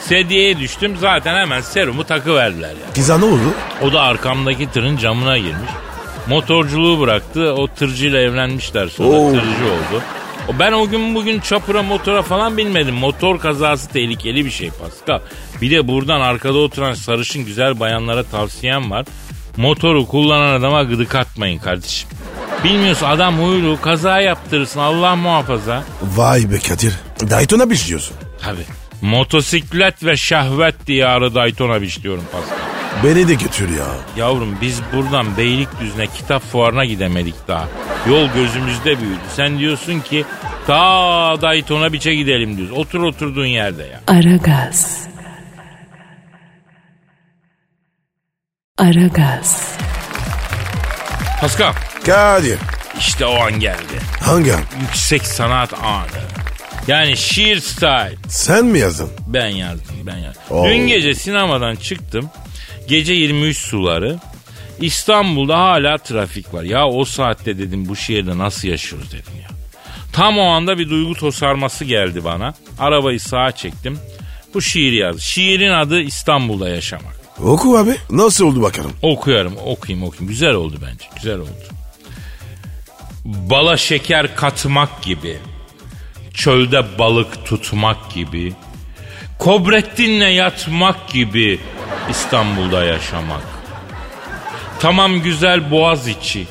sedyeye 0.00 0.58
düştüm 0.58 0.96
zaten 1.00 1.34
hemen 1.34 1.60
serumu 1.60 2.04
takıverdiler 2.04 2.68
ya. 2.68 2.92
Kiza 2.94 3.18
ne 3.18 3.24
oldu? 3.24 3.54
O 3.82 3.92
da 3.92 4.00
arkamdaki 4.00 4.70
tırın 4.70 4.96
camına 4.96 5.38
girmiş. 5.38 5.70
Motorculuğu 6.28 7.00
bıraktı. 7.00 7.54
O 7.54 7.66
tırcıyla 7.68 8.20
evlenmişler 8.20 8.88
sonra 8.88 9.16
Oo. 9.16 9.30
tırcı 9.32 9.64
oldu. 9.64 10.02
Ben 10.58 10.72
o 10.72 10.88
gün 10.88 11.14
bugün 11.14 11.40
çapura 11.40 11.82
motora 11.82 12.22
falan 12.22 12.56
binmedim. 12.56 12.94
Motor 12.94 13.38
kazası 13.38 13.92
tehlikeli 13.92 14.44
bir 14.44 14.50
şey 14.50 14.70
Pascal. 14.70 15.20
Bir 15.62 15.70
de 15.70 15.88
buradan 15.88 16.20
arkada 16.20 16.58
oturan 16.58 16.94
sarışın 16.94 17.44
güzel 17.44 17.80
bayanlara 17.80 18.22
tavsiyem 18.22 18.90
var. 18.90 19.06
Motoru 19.56 20.06
kullanan 20.06 20.54
adama 20.60 20.82
gıdık 20.82 21.14
atmayın 21.14 21.58
kardeşim. 21.58 22.08
Bilmiyorsun 22.64 23.06
adam 23.06 23.38
huylu 23.38 23.80
kaza 23.80 24.20
yaptırırsın 24.20 24.80
Allah 24.80 25.16
muhafaza. 25.16 25.82
Vay 26.02 26.50
be 26.50 26.58
Kadir. 26.58 26.94
Daytona 27.30 27.70
biçiyorsun. 27.70 28.16
Tabi. 28.42 28.60
Motosiklet 29.02 30.04
ve 30.04 30.16
şehvet 30.16 30.86
diyarı 30.86 31.34
Daytona 31.34 31.80
diyorum 31.80 32.24
Pascal. 32.32 32.56
Beni 33.04 33.28
de 33.28 33.34
götür 33.34 33.68
ya. 33.68 33.86
Yavrum 34.16 34.58
biz 34.60 34.80
buradan 34.92 35.36
Beylikdüzü'ne 35.36 36.06
kitap 36.06 36.42
fuarına 36.42 36.84
gidemedik 36.84 37.34
daha. 37.48 37.68
Yol 38.08 38.28
gözümüzde 38.34 39.00
büyüdü. 39.00 39.20
Sen 39.36 39.58
diyorsun 39.58 40.00
ki 40.00 40.24
ta 40.66 41.42
Daytona 41.42 41.92
biçe 41.92 42.14
gidelim 42.14 42.56
diyoruz. 42.56 42.78
Otur 42.78 43.02
oturduğun 43.02 43.46
yerde 43.46 43.82
ya. 43.82 44.00
Aragaz. 44.06 45.06
Aragaz. 48.78 49.76
Pascal 51.40 51.72
Kadir. 52.06 52.58
işte 52.98 53.26
o 53.26 53.34
an 53.40 53.60
geldi. 53.60 54.00
Hangi 54.20 54.54
an? 54.54 54.60
Yüksek 54.80 55.26
sanat 55.26 55.74
anı. 55.74 56.06
Yani 56.88 57.16
şiir 57.16 57.60
style. 57.60 58.14
Sen 58.28 58.64
mi 58.64 58.78
yazdın? 58.78 59.10
Ben 59.26 59.46
yazdım 59.48 59.96
ben 60.06 60.16
yazdım. 60.16 60.42
Oo. 60.50 60.64
Dün 60.66 60.86
gece 60.86 61.14
sinemadan 61.14 61.76
çıktım. 61.76 62.30
Gece 62.88 63.12
23 63.12 63.58
suları. 63.58 64.18
İstanbul'da 64.80 65.58
hala 65.58 65.98
trafik 65.98 66.54
var. 66.54 66.62
Ya 66.62 66.86
o 66.88 67.04
saatte 67.04 67.58
dedim 67.58 67.88
bu 67.88 67.96
şehirde 67.96 68.38
nasıl 68.38 68.68
yaşıyoruz 68.68 69.12
dedim 69.12 69.32
ya. 69.42 69.48
Tam 70.12 70.38
o 70.38 70.42
anda 70.44 70.78
bir 70.78 70.90
duygu 70.90 71.14
tosarması 71.14 71.84
geldi 71.84 72.24
bana. 72.24 72.54
Arabayı 72.78 73.20
sağa 73.20 73.52
çektim. 73.52 73.98
Bu 74.54 74.62
şiir 74.62 74.92
yazdı. 74.92 75.20
Şiirin 75.20 75.72
adı 75.72 76.00
İstanbul'da 76.00 76.68
yaşamak. 76.68 77.14
Oku 77.44 77.78
abi. 77.78 77.96
Nasıl 78.10 78.44
oldu 78.46 78.62
bakalım? 78.62 78.92
Okuyarım, 79.02 79.56
okuyayım, 79.66 80.06
okuyayım. 80.06 80.28
Güzel 80.28 80.52
oldu 80.54 80.76
bence, 80.82 81.04
güzel 81.16 81.38
oldu. 81.38 81.73
Bala 83.24 83.76
şeker 83.76 84.36
katmak 84.36 85.02
gibi, 85.02 85.38
çölde 86.34 86.98
balık 86.98 87.46
tutmak 87.46 88.10
gibi, 88.10 88.52
Kobrettin'le 89.38 90.28
yatmak 90.30 91.08
gibi 91.08 91.60
İstanbul'da 92.10 92.84
yaşamak. 92.84 93.42
Tamam 94.80 95.22
güzel 95.22 95.70
boğaz 95.70 96.08
içi, 96.08 96.46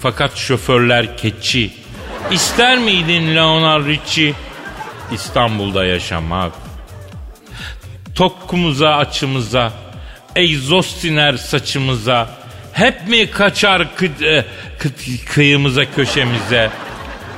fakat 0.00 0.36
şoförler 0.36 1.16
keçi. 1.16 1.72
İster 2.30 2.78
miydin 2.78 3.34
Leonard 3.34 3.86
Ricci 3.86 4.34
İstanbul'da 5.12 5.84
yaşamak? 5.84 6.52
Tokkumuza 8.14 8.96
açımıza, 8.96 9.72
egzoz 10.36 11.04
iner 11.04 11.36
saçımıza, 11.36 12.43
hep 12.74 13.08
mi 13.08 13.30
kaçar 13.30 13.80
kı- 13.80 14.24
e, 14.24 14.44
kı- 14.78 15.24
kıyımıza 15.24 15.84
köşemize 15.94 16.70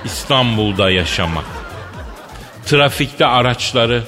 İstanbul'da 0.04 0.90
yaşamak? 0.90 1.44
Trafikte 2.66 3.26
araçları, 3.26 4.02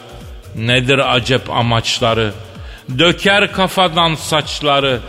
nedir 0.54 1.14
acep 1.14 1.50
amaçları, 1.50 2.32
döker 2.98 3.52
kafadan 3.52 4.14
saçları 4.14 5.00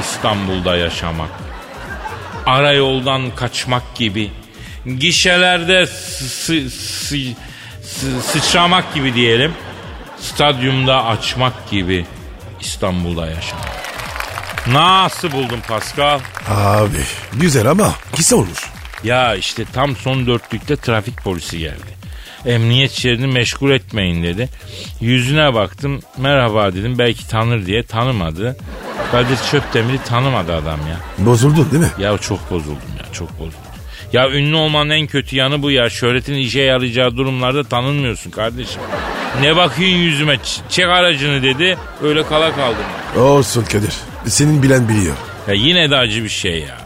İstanbul'da 0.00 0.76
yaşamak. 0.76 1.30
Ara 2.46 2.72
yoldan 2.72 3.34
kaçmak 3.36 3.94
gibi, 3.94 4.30
gişelerde 4.98 5.86
sı- 5.86 6.28
sı- 6.28 6.70
sı- 6.70 7.34
sı- 7.82 8.22
sıçramak 8.22 8.94
gibi 8.94 9.14
diyelim, 9.14 9.54
stadyumda 10.20 11.04
açmak 11.04 11.70
gibi 11.70 12.06
İstanbul'da 12.60 13.26
yaşamak. 13.26 13.71
Nasıl 14.66 15.32
buldun 15.32 15.60
Pascal? 15.68 16.20
Abi 16.48 16.98
güzel 17.32 17.66
ama 17.70 17.94
kısa 18.16 18.36
olmuş. 18.36 18.58
Ya 19.04 19.34
işte 19.34 19.64
tam 19.72 19.96
son 19.96 20.26
dörtlükte 20.26 20.76
trafik 20.76 21.22
polisi 21.24 21.58
geldi. 21.58 22.02
Emniyet 22.46 22.90
şeridini 22.92 23.26
meşgul 23.26 23.70
etmeyin 23.70 24.22
dedi. 24.22 24.48
Yüzüne 25.00 25.54
baktım 25.54 26.00
merhaba 26.18 26.74
dedim 26.74 26.98
belki 26.98 27.28
tanır 27.28 27.66
diye 27.66 27.82
tanımadı. 27.82 28.56
Kadir 29.12 29.38
Çöpdemir'i 29.50 29.98
tanımadı 30.04 30.54
adam 30.54 30.78
ya. 30.88 31.26
Bozuldun 31.26 31.70
değil 31.70 31.82
mi? 31.82 31.90
Ya 31.98 32.18
çok 32.18 32.50
bozuldum 32.50 32.78
ya 32.98 33.12
çok 33.12 33.32
bozuldum. 33.32 33.58
Ya 34.12 34.30
ünlü 34.30 34.56
olmanın 34.56 34.90
en 34.90 35.06
kötü 35.06 35.36
yanı 35.36 35.62
bu 35.62 35.70
ya. 35.70 35.90
Şöhretin 35.90 36.34
işe 36.34 36.60
yarayacağı 36.60 37.16
durumlarda 37.16 37.64
tanınmıyorsun 37.64 38.30
kardeşim. 38.30 38.80
Ne 39.40 39.56
bakıyorsun 39.56 39.96
yüzüme 39.96 40.38
çek 40.68 40.86
aracını 40.86 41.42
dedi 41.42 41.78
öyle 42.02 42.26
kala 42.26 42.54
kaldım. 42.54 42.84
Olsun 43.22 43.64
Kadir. 43.64 43.92
Senin 44.26 44.62
bilen 44.62 44.88
biliyor. 44.88 45.14
Ya 45.48 45.54
yine 45.54 45.90
de 45.90 45.96
acı 45.96 46.24
bir 46.24 46.28
şey 46.28 46.60
ya. 46.60 46.78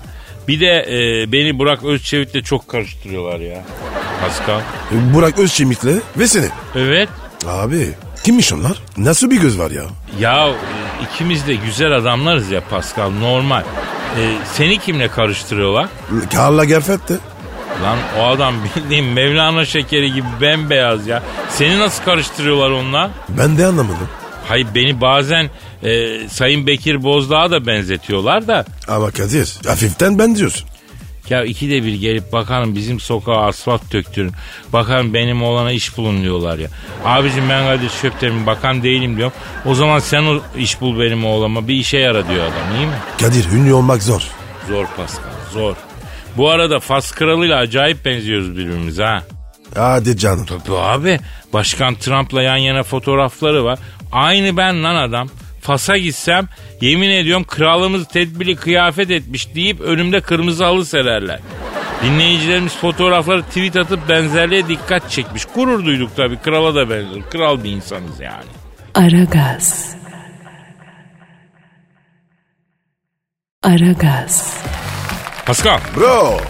Bir 0.48 0.60
de 0.60 0.86
e, 0.88 1.32
beni 1.32 1.58
Burak 1.58 1.84
Özçevit'le 1.84 2.44
çok 2.44 2.68
karıştırıyorlar 2.68 3.40
ya. 3.40 3.64
Pascal. 4.20 4.60
Burak 5.14 5.38
Özçemit'le 5.38 6.02
ve 6.18 6.28
seni. 6.28 6.48
Evet. 6.74 7.08
Abi 7.46 7.94
Kimmiş 8.26 8.52
onlar? 8.52 8.82
Nasıl 8.96 9.30
bir 9.30 9.40
göz 9.40 9.58
var 9.58 9.70
ya? 9.70 9.82
Ya 10.20 10.48
e, 10.48 10.52
ikimiz 11.04 11.46
de 11.46 11.54
güzel 11.54 11.92
adamlarız 11.92 12.50
ya 12.50 12.60
Pascal 12.70 13.10
normal. 13.10 13.60
E, 13.60 14.32
seni 14.54 14.78
kimle 14.78 15.08
karıştırıyorlar? 15.08 15.88
Karla 16.32 16.64
Gerfet 16.64 17.08
de. 17.08 17.14
Lan 17.82 17.98
o 18.18 18.22
adam 18.24 18.54
bildiğin 18.76 19.04
Mevlana 19.04 19.64
şekeri 19.64 20.12
gibi 20.12 20.26
bembeyaz 20.40 21.06
ya. 21.06 21.22
Seni 21.50 21.78
nasıl 21.78 22.04
karıştırıyorlar 22.04 22.70
onunla? 22.70 23.10
Ben 23.28 23.58
de 23.58 23.66
anlamadım. 23.66 24.08
Hayır 24.48 24.66
beni 24.74 25.00
bazen 25.00 25.50
e, 25.82 26.18
Sayın 26.28 26.66
Bekir 26.66 27.02
Bozdağ'a 27.02 27.50
da 27.50 27.66
benzetiyorlar 27.66 28.48
da. 28.48 28.64
Ama 28.88 29.10
Kadir 29.10 29.58
hafiften 29.66 30.18
ben 30.18 30.36
diyorsun. 30.36 30.68
Ya 31.30 31.44
ikide 31.44 31.84
bir 31.84 31.94
gelip 31.94 32.32
bakalım 32.32 32.74
bizim 32.74 33.00
sokağa 33.00 33.46
asfalt 33.46 33.92
döktürün. 33.92 34.32
Bakalım 34.72 35.14
benim 35.14 35.42
oğlana 35.42 35.72
iş 35.72 35.96
bulun 35.96 36.22
diyorlar 36.22 36.58
ya. 36.58 36.68
Abicim 37.04 37.48
ben 37.48 37.66
Kadir 37.66 37.90
Şöpter'im 37.90 38.46
bakan 38.46 38.82
değilim 38.82 39.16
diyorum. 39.16 39.32
O 39.66 39.74
zaman 39.74 39.98
sen 39.98 40.22
o 40.22 40.40
iş 40.58 40.80
bul 40.80 41.00
benim 41.00 41.24
oğlama 41.24 41.68
bir 41.68 41.74
işe 41.74 41.98
yara 41.98 42.28
diyor 42.28 42.44
adam 42.44 42.76
iyi 42.78 42.86
mi? 42.86 42.92
Kadir 43.20 43.52
ünlü 43.52 43.72
olmak 43.72 44.02
zor. 44.02 44.22
Zor 44.68 44.86
Pascal 44.96 45.22
zor. 45.52 45.76
Bu 46.36 46.50
arada 46.50 46.80
Fas 46.80 47.12
kralıyla 47.12 47.58
acayip 47.58 48.04
benziyoruz 48.04 48.52
birbirimize 48.56 49.04
ha. 49.04 49.22
Hadi 49.74 50.18
canım. 50.18 50.46
Tabii 50.46 50.76
abi. 50.78 51.20
Başkan 51.52 51.94
Trump'la 51.94 52.42
yan 52.42 52.56
yana 52.56 52.82
fotoğrafları 52.82 53.64
var. 53.64 53.78
Aynı 54.12 54.56
ben 54.56 54.82
lan 54.82 54.94
adam. 54.94 55.28
Fas'a 55.60 55.96
gitsem 55.96 56.48
yemin 56.80 57.10
ediyorum 57.10 57.44
kralımız 57.44 58.08
tedbiri 58.08 58.56
kıyafet 58.56 59.10
etmiş 59.10 59.54
deyip 59.54 59.80
önümde 59.80 60.20
kırmızı 60.20 60.64
halı 60.64 60.86
sererler. 60.86 61.40
Dinleyicilerimiz 62.02 62.76
fotoğrafları 62.76 63.42
tweet 63.42 63.76
atıp 63.76 64.08
benzerliğe 64.08 64.68
dikkat 64.68 65.10
çekmiş. 65.10 65.44
Gurur 65.54 65.84
duyduk 65.84 66.16
tabii. 66.16 66.36
Krala 66.36 66.74
da 66.74 66.90
benziyor. 66.90 67.30
Kral 67.30 67.64
bir 67.64 67.70
insanız 67.70 68.20
yani. 68.20 68.44
Aragaz. 68.94 69.96
Aragaz. 73.62 74.56
Pascal, 75.46 75.80
Bro. 75.96 76.40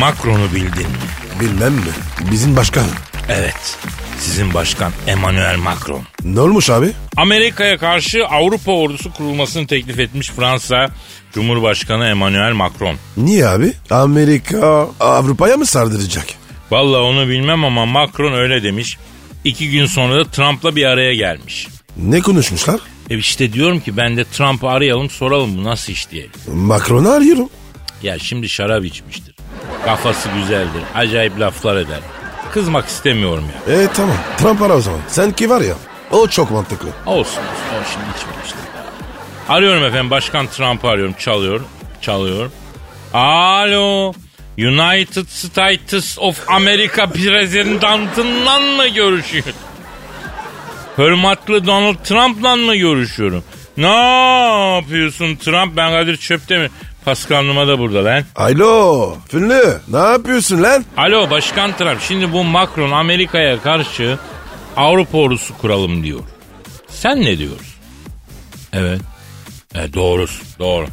Macron'u 0.00 0.52
bildin 0.54 0.90
mi? 0.90 1.06
Bilmem 1.40 1.72
mi? 1.72 1.92
Bizim 2.30 2.56
başkan. 2.56 2.84
Evet. 3.28 3.78
Sizin 4.18 4.54
başkan 4.54 4.92
Emmanuel 5.06 5.56
Macron. 5.58 6.02
Ne 6.24 6.40
olmuş 6.40 6.70
abi? 6.70 6.92
Amerika'ya 7.16 7.78
karşı 7.78 8.26
Avrupa 8.26 8.72
ordusu 8.72 9.12
kurulmasını 9.12 9.66
teklif 9.66 9.98
etmiş 10.00 10.30
Fransa 10.30 10.88
Cumhurbaşkanı 11.32 12.06
Emmanuel 12.06 12.52
Macron. 12.52 12.96
Niye 13.16 13.46
abi? 13.48 13.72
Amerika 13.90 14.88
Avrupa'ya 15.00 15.56
mı 15.56 15.66
sardıracak? 15.66 16.26
Vallahi 16.70 17.00
onu 17.00 17.28
bilmem 17.28 17.64
ama 17.64 17.86
Macron 17.86 18.32
öyle 18.32 18.62
demiş. 18.62 18.98
İki 19.44 19.70
gün 19.70 19.86
sonra 19.86 20.18
da 20.24 20.30
Trump'la 20.30 20.76
bir 20.76 20.84
araya 20.84 21.14
gelmiş. 21.14 21.68
Ne 21.96 22.20
konuşmuşlar? 22.20 22.80
E 23.10 23.18
işte 23.18 23.52
diyorum 23.52 23.80
ki 23.80 23.96
ben 23.96 24.16
de 24.16 24.24
Trump'ı 24.24 24.68
arayalım 24.68 25.10
soralım 25.10 25.56
bu 25.58 25.64
nasıl 25.64 25.92
iş 25.92 26.10
diyelim. 26.10 26.30
Macron'u 26.52 27.10
arıyorum. 27.10 27.48
Ya 28.02 28.18
şimdi 28.18 28.48
şarap 28.48 28.84
içmiştir. 28.84 29.34
Kafası 29.84 30.28
güzeldir. 30.40 30.82
Acayip 30.94 31.40
laflar 31.40 31.76
eder. 31.76 32.00
Kızmak 32.56 32.86
istemiyorum 32.86 33.44
ya. 33.68 33.74
E 33.74 33.88
tamam. 33.94 34.16
Trump 34.38 34.62
ara 34.62 34.76
o 34.76 34.80
zaman. 34.80 35.00
Sen 35.08 35.32
ki 35.32 35.50
var 35.50 35.60
ya. 35.60 35.74
O 36.10 36.28
çok 36.28 36.50
mantıklı. 36.50 36.88
Olsun 37.06 37.16
olsun. 37.16 37.40
O 37.72 37.84
şimdi 37.92 38.04
içmemiştir. 38.16 38.58
Arıyorum 39.48 39.84
efendim. 39.84 40.10
Başkan 40.10 40.46
Trump'ı 40.46 40.88
arıyorum. 40.88 41.14
Çalıyor. 41.18 41.60
Çalıyor. 42.00 42.50
Alo. 43.14 44.12
United 44.58 45.26
States 45.28 46.18
of 46.18 46.50
America 46.50 47.06
President'ından 47.06 48.62
mı 48.62 48.88
görüşüyor? 48.88 49.44
Hürmetli 50.98 51.66
Donald 51.66 52.04
Trump'la 52.04 52.56
mı 52.56 52.76
görüşüyorum? 52.76 53.44
Ne 53.76 53.96
yapıyorsun 54.76 55.36
Trump? 55.36 55.76
Ben 55.76 55.90
Kadir 55.90 56.16
Çöp'te 56.16 56.58
mi? 56.58 56.70
Pascal 57.06 57.42
Numa 57.44 57.68
da 57.68 57.78
burada 57.78 58.04
lan. 58.04 58.24
Alo. 58.36 59.16
Fünlü. 59.28 59.78
Ne 59.88 59.98
yapıyorsun 59.98 60.62
lan? 60.62 60.84
Alo 60.96 61.30
Başkan 61.30 61.76
Trump 61.76 62.00
şimdi 62.00 62.32
bu 62.32 62.44
Macron 62.44 62.90
Amerika'ya 62.90 63.62
karşı 63.62 64.18
Avrupa 64.76 65.18
ordusu 65.18 65.58
kuralım 65.58 66.04
diyor. 66.04 66.20
Sen 66.88 67.20
ne 67.20 67.38
diyorsun? 67.38 67.66
Evet. 68.72 69.00
E, 69.74 69.92
doğrusu 69.94 70.44
doğru. 70.58 70.86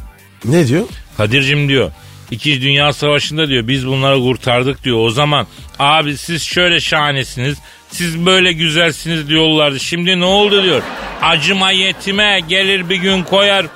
Ne 0.44 0.68
diyor? 0.68 0.84
Kadir'cim 1.16 1.68
diyor. 1.68 1.92
İkinci 2.30 2.62
Dünya 2.62 2.92
Savaşı'nda 2.92 3.48
diyor 3.48 3.68
biz 3.68 3.86
bunları 3.86 4.18
kurtardık 4.18 4.84
diyor. 4.84 4.98
O 4.98 5.10
zaman 5.10 5.46
abi 5.78 6.16
siz 6.18 6.42
şöyle 6.42 6.80
şahanesiniz. 6.80 7.58
Siz 7.90 8.26
böyle 8.26 8.52
güzelsiniz 8.52 9.28
diyorlardı. 9.28 9.80
Şimdi 9.80 10.20
ne 10.20 10.24
oldu 10.24 10.62
diyor. 10.62 10.82
Acıma 11.22 11.70
yetime 11.70 12.40
gelir 12.48 12.88
bir 12.88 12.96
gün 12.96 13.22
koyar 13.22 13.66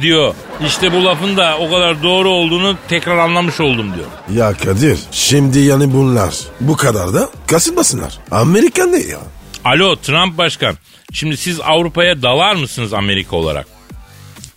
diyor. 0.00 0.34
İşte 0.66 0.92
bu 0.92 1.04
lafın 1.04 1.36
da 1.36 1.58
o 1.58 1.70
kadar 1.70 2.02
doğru 2.02 2.28
olduğunu 2.30 2.76
tekrar 2.88 3.18
anlamış 3.18 3.60
oldum 3.60 3.92
diyor. 3.94 4.06
Ya 4.40 4.54
Kadir. 4.54 4.98
Şimdi 5.10 5.58
yani 5.58 5.92
bunlar. 5.92 6.34
Bu 6.60 6.76
kadar 6.76 7.14
da 7.14 7.28
kasılmasınlar. 7.46 8.18
Amerikan 8.30 8.92
ne 8.92 8.98
ya? 8.98 9.18
Alo 9.64 9.96
Trump 9.96 10.38
başkan. 10.38 10.74
Şimdi 11.12 11.36
siz 11.36 11.60
Avrupa'ya 11.60 12.22
dalar 12.22 12.54
mısınız 12.54 12.92
Amerika 12.92 13.36
olarak? 13.36 13.66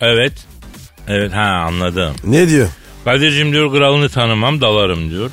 Evet. 0.00 0.32
Evet 1.08 1.32
ha 1.32 1.64
anladım. 1.66 2.14
Ne 2.24 2.48
diyor? 2.48 2.68
Kadir'cim 3.04 3.52
diyor 3.52 3.72
kralını 3.72 4.08
tanımam 4.08 4.60
dalarım 4.60 5.10
diyor. 5.10 5.30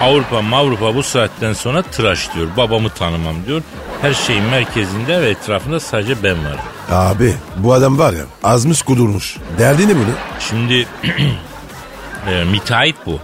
Avrupa 0.00 0.56
Avrupa 0.56 0.94
bu 0.94 1.02
saatten 1.02 1.52
sonra 1.52 1.82
tıraş 1.82 2.34
diyor. 2.34 2.46
Babamı 2.56 2.90
tanımam 2.90 3.34
diyor. 3.46 3.62
Her 4.02 4.14
şeyin 4.14 4.44
merkezinde 4.44 5.20
ve 5.20 5.30
etrafında 5.30 5.80
sadece 5.80 6.22
ben 6.22 6.44
varım. 6.44 6.60
Abi 6.90 7.34
bu 7.56 7.72
adam 7.72 7.98
var 7.98 8.12
ya 8.12 8.24
azmış 8.44 8.82
kudurmuş. 8.82 9.36
Derdi 9.58 9.88
ne 9.88 9.94
bunu? 9.94 10.14
Şimdi 10.50 10.74
e, 12.30 12.44
müteahhit 12.44 12.96
bu. 13.06 13.20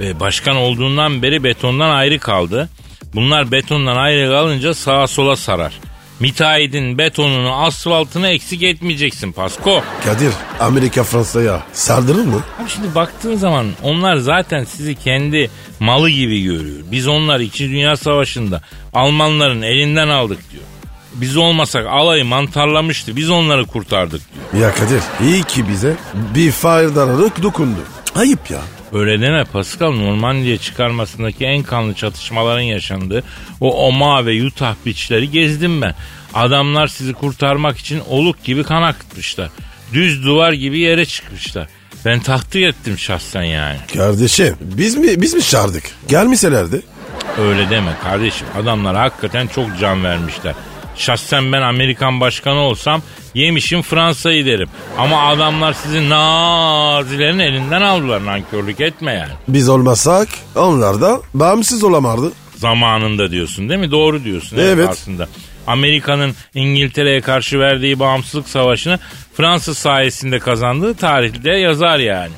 E, 0.00 0.20
başkan 0.20 0.56
olduğundan 0.56 1.22
beri 1.22 1.44
betondan 1.44 1.90
ayrı 1.90 2.18
kaldı. 2.18 2.68
Bunlar 3.14 3.52
betondan 3.52 3.96
ayrı 3.96 4.30
kalınca 4.30 4.74
sağa 4.74 5.06
sola 5.06 5.36
sarar. 5.36 5.80
Müteahhitin 6.20 6.98
betonunu 6.98 7.52
asfaltını 7.52 8.28
eksik 8.28 8.62
etmeyeceksin 8.62 9.32
Pasko. 9.32 9.82
Kadir 10.04 10.32
Amerika 10.60 11.04
Fransa'ya 11.04 11.62
sardırır 11.72 12.24
mı? 12.24 12.40
Abi 12.62 12.70
şimdi 12.70 12.94
baktığın 12.94 13.36
zaman 13.36 13.66
onlar 13.82 14.16
zaten 14.16 14.64
sizi 14.64 14.94
kendi 14.94 15.50
malı 15.80 16.10
gibi 16.10 16.42
görüyor. 16.42 16.78
Biz 16.92 17.08
onlar 17.08 17.40
2. 17.40 17.70
Dünya 17.70 17.96
Savaşı'nda 17.96 18.62
Almanların 18.92 19.62
elinden 19.62 20.08
aldık 20.08 20.38
diyor. 20.52 20.62
Biz 21.14 21.36
olmasak 21.36 21.86
alayı 21.86 22.24
mantarlamıştı. 22.24 23.16
Biz 23.16 23.30
onları 23.30 23.66
kurtardık 23.66 24.20
diyor. 24.52 24.64
Ya 24.64 24.74
Kadir 24.74 25.00
iyi 25.22 25.42
ki 25.42 25.68
bize 25.68 25.96
bir 26.34 26.50
faydalanık 26.52 27.42
dokundu. 27.42 27.78
Ayıp 28.16 28.50
ya. 28.50 28.60
Öyle 28.94 29.20
deme 29.20 29.44
Pascal 29.44 29.92
Normandiya 29.92 30.58
çıkarmasındaki 30.58 31.44
en 31.44 31.62
kanlı 31.62 31.94
çatışmaların 31.94 32.62
yaşandığı 32.62 33.22
o 33.60 33.86
Oma 33.86 34.26
ve 34.26 34.46
Utah 34.46 34.74
beachleri 34.86 35.30
gezdim 35.30 35.82
ben. 35.82 35.94
Adamlar 36.34 36.86
sizi 36.86 37.12
kurtarmak 37.12 37.78
için 37.78 38.02
oluk 38.08 38.44
gibi 38.44 38.64
kan 38.64 38.82
akıtmışlar. 38.82 39.50
Düz 39.92 40.24
duvar 40.24 40.52
gibi 40.52 40.78
yere 40.78 41.06
çıkmışlar. 41.06 41.68
Ben 42.04 42.20
takdir 42.20 42.68
ettim 42.68 42.98
şahsen 42.98 43.42
yani. 43.42 43.78
Kardeşim 43.94 44.56
biz 44.60 44.96
mi 44.96 45.22
biz 45.22 45.34
mi 45.34 45.42
çağırdık? 45.42 45.84
Gelmeselerdi. 46.08 46.82
Öyle 47.38 47.70
deme 47.70 47.92
kardeşim. 48.02 48.46
Adamlar 48.62 48.96
hakikaten 48.96 49.46
çok 49.46 49.78
can 49.80 50.04
vermişler. 50.04 50.54
Şahsen 50.96 51.52
ben 51.52 51.62
Amerikan 51.62 52.20
başkanı 52.20 52.58
olsam 52.58 53.02
yemişim 53.34 53.82
Fransa'yı 53.82 54.46
derim. 54.46 54.68
Ama 54.98 55.28
adamlar 55.28 55.72
sizi 55.72 56.08
nazilerin 56.08 57.38
elinden 57.38 57.82
aldılar 57.82 58.26
nankörlük 58.26 58.80
etme 58.80 59.12
yani. 59.12 59.32
Biz 59.48 59.68
olmasak 59.68 60.28
onlar 60.56 61.00
da 61.00 61.20
bağımsız 61.34 61.84
olamazdı. 61.84 62.32
Zamanında 62.56 63.30
diyorsun 63.30 63.68
değil 63.68 63.80
mi? 63.80 63.90
Doğru 63.90 64.24
diyorsun. 64.24 64.56
Evet. 64.60 64.88
Aslında. 64.88 65.28
Amerika'nın 65.66 66.34
İngiltere'ye 66.54 67.20
karşı 67.20 67.60
verdiği 67.60 67.98
bağımsızlık 67.98 68.48
savaşını 68.48 68.98
Fransa 69.36 69.74
sayesinde 69.74 70.38
kazandığı 70.38 70.94
tarihte 70.94 71.50
yazar 71.50 71.98
yani. 71.98 72.32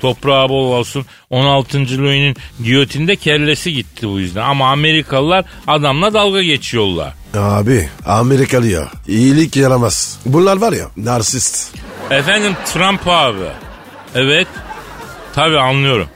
Toprağı 0.00 0.48
bol 0.48 0.72
olsun 0.72 1.06
16. 1.30 1.78
Louis'nin 1.78 2.36
giyotinde 2.64 3.16
kellesi 3.16 3.72
gitti 3.72 4.08
bu 4.08 4.20
yüzden. 4.20 4.42
Ama 4.42 4.70
Amerikalılar 4.70 5.44
adamla 5.66 6.14
dalga 6.14 6.42
geçiyorlar. 6.42 7.14
Abi 7.36 7.88
Amerikalı 8.06 8.66
ya 8.66 8.88
iyilik 9.08 9.56
yaramaz. 9.56 10.18
Bunlar 10.26 10.56
var 10.56 10.72
ya 10.72 10.86
narsist. 10.96 11.74
Efendim 12.10 12.52
Trump 12.72 13.00
abi. 13.06 13.38
Evet. 14.14 14.48
Tabii 15.34 15.58
anlıyorum. 15.58 16.08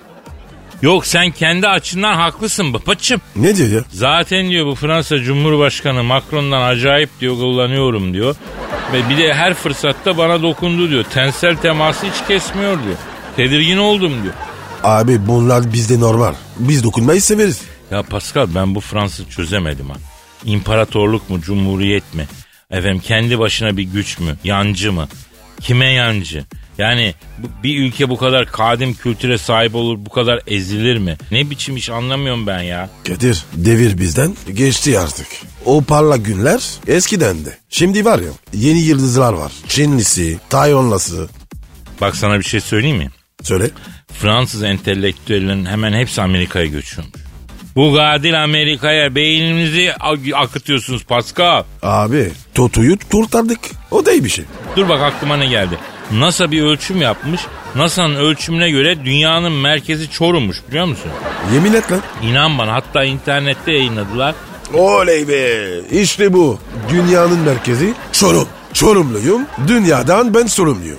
Yok 0.83 1.07
sen 1.07 1.31
kendi 1.31 1.68
açından 1.68 2.14
haklısın 2.14 2.75
babacım. 2.75 3.20
Ne 3.37 3.57
diyor 3.57 3.68
ya? 3.68 3.81
Zaten 3.92 4.51
diyor 4.51 4.66
bu 4.66 4.75
Fransa 4.75 5.18
Cumhurbaşkanı 5.18 6.03
Macron'dan 6.05 6.62
acayip 6.62 7.11
diyor 7.20 7.35
kullanıyorum 7.35 8.14
diyor. 8.14 8.37
Ve 8.92 9.09
bir 9.09 9.18
de 9.18 9.35
her 9.35 9.55
fırsatta 9.55 10.18
bana 10.18 10.42
dokundu 10.42 10.90
diyor. 10.90 11.05
Tensel 11.14 11.57
teması 11.57 12.07
hiç 12.07 12.27
kesmiyor 12.29 12.83
diyor. 12.85 12.97
Tedirgin 13.37 13.77
oldum 13.77 14.12
diyor. 14.23 14.35
Abi 14.85 15.27
bunlar 15.27 15.73
bizde 15.73 16.01
normal. 16.01 16.35
Biz 16.59 16.85
dokunmayı 16.85 17.23
severiz. 17.23 17.61
Ya 17.90 18.03
Pascal 18.03 18.49
ben 18.55 18.75
bu 18.75 18.81
Fransız 18.81 19.29
çözemedim 19.29 19.90
ha. 19.90 19.97
İmparatorluk 20.44 21.31
mu 21.31 21.40
cumhuriyet 21.40 22.14
mi? 22.14 22.27
Efendim 22.70 23.03
kendi 23.07 23.38
başına 23.38 23.77
bir 23.77 23.83
güç 23.83 24.18
mü? 24.18 24.37
Yancı 24.44 24.92
mı? 24.92 25.09
Kime 25.61 25.92
yancı? 25.92 26.44
Yani 26.79 27.14
bir 27.62 27.79
ülke 27.79 28.09
bu 28.09 28.16
kadar 28.16 28.47
kadim 28.47 28.94
kültüre 28.94 29.38
sahip 29.38 29.75
olur 29.75 29.99
bu 30.07 30.11
kadar 30.11 30.40
ezilir 30.47 30.99
mi? 30.99 31.16
Ne 31.31 31.51
biçim 31.51 31.77
iş 31.77 31.90
anlamıyorum 31.90 32.47
ben 32.47 32.62
ya. 32.62 32.90
Kadir 33.07 33.44
devir 33.55 33.99
bizden 33.99 34.37
geçti 34.53 34.99
artık. 34.99 35.27
O 35.64 35.83
parlak 35.83 36.25
günler 36.25 36.62
eskiden 36.87 37.44
de. 37.44 37.59
Şimdi 37.70 38.05
var 38.05 38.18
ya 38.18 38.31
yeni 38.53 38.79
yıldızlar 38.81 39.33
var. 39.33 39.53
Çinlisi, 39.68 40.38
Tayvanlısı. 40.51 41.29
Bak 42.01 42.16
sana 42.16 42.38
bir 42.38 42.44
şey 42.44 42.61
söyleyeyim 42.61 42.97
mi? 42.97 43.11
Söyle. 43.44 43.70
Fransız 44.20 44.62
entelektüellerin 44.62 45.64
hemen 45.66 45.92
hepsi 45.92 46.22
Amerika'ya 46.22 46.66
göçüyormuş. 46.66 47.14
Bu 47.76 47.92
gadil 47.92 48.44
Amerika'ya 48.44 49.14
beyninizi 49.14 49.92
ak- 50.00 50.18
akıtıyorsunuz 50.35 51.04
Pascal. 51.04 51.62
Abi 51.83 52.30
Toto'yu 52.54 52.98
kurtardık. 53.12 53.59
O 53.90 54.07
da 54.07 54.12
iyi 54.12 54.24
bir 54.24 54.28
şey. 54.28 54.44
Dur 54.76 54.88
bak 54.88 55.00
aklıma 55.02 55.37
ne 55.37 55.46
geldi. 55.46 55.78
NASA 56.12 56.50
bir 56.50 56.62
ölçüm 56.62 57.02
yapmış. 57.02 57.40
NASA'nın 57.74 58.14
ölçümüne 58.16 58.70
göre 58.70 59.04
dünyanın 59.04 59.52
merkezi 59.52 60.11
Çorum'muş 60.11 60.57
biliyor 60.68 60.85
musun? 60.87 61.11
Yemin 61.54 61.72
et 61.72 61.92
lan. 61.92 62.00
İnan 62.22 62.59
bana 62.59 62.72
hatta 62.72 63.04
internette 63.04 63.72
yayınladılar. 63.72 64.35
Oley 64.74 65.28
be. 65.28 65.66
İşte 65.90 66.33
bu. 66.33 66.59
Dünyanın 66.90 67.38
merkezi 67.38 67.94
Çorum. 68.12 68.48
Çorumluyum. 68.72 69.42
Dünyadan 69.68 70.35
ben 70.35 70.46
sorumluyum. 70.46 70.98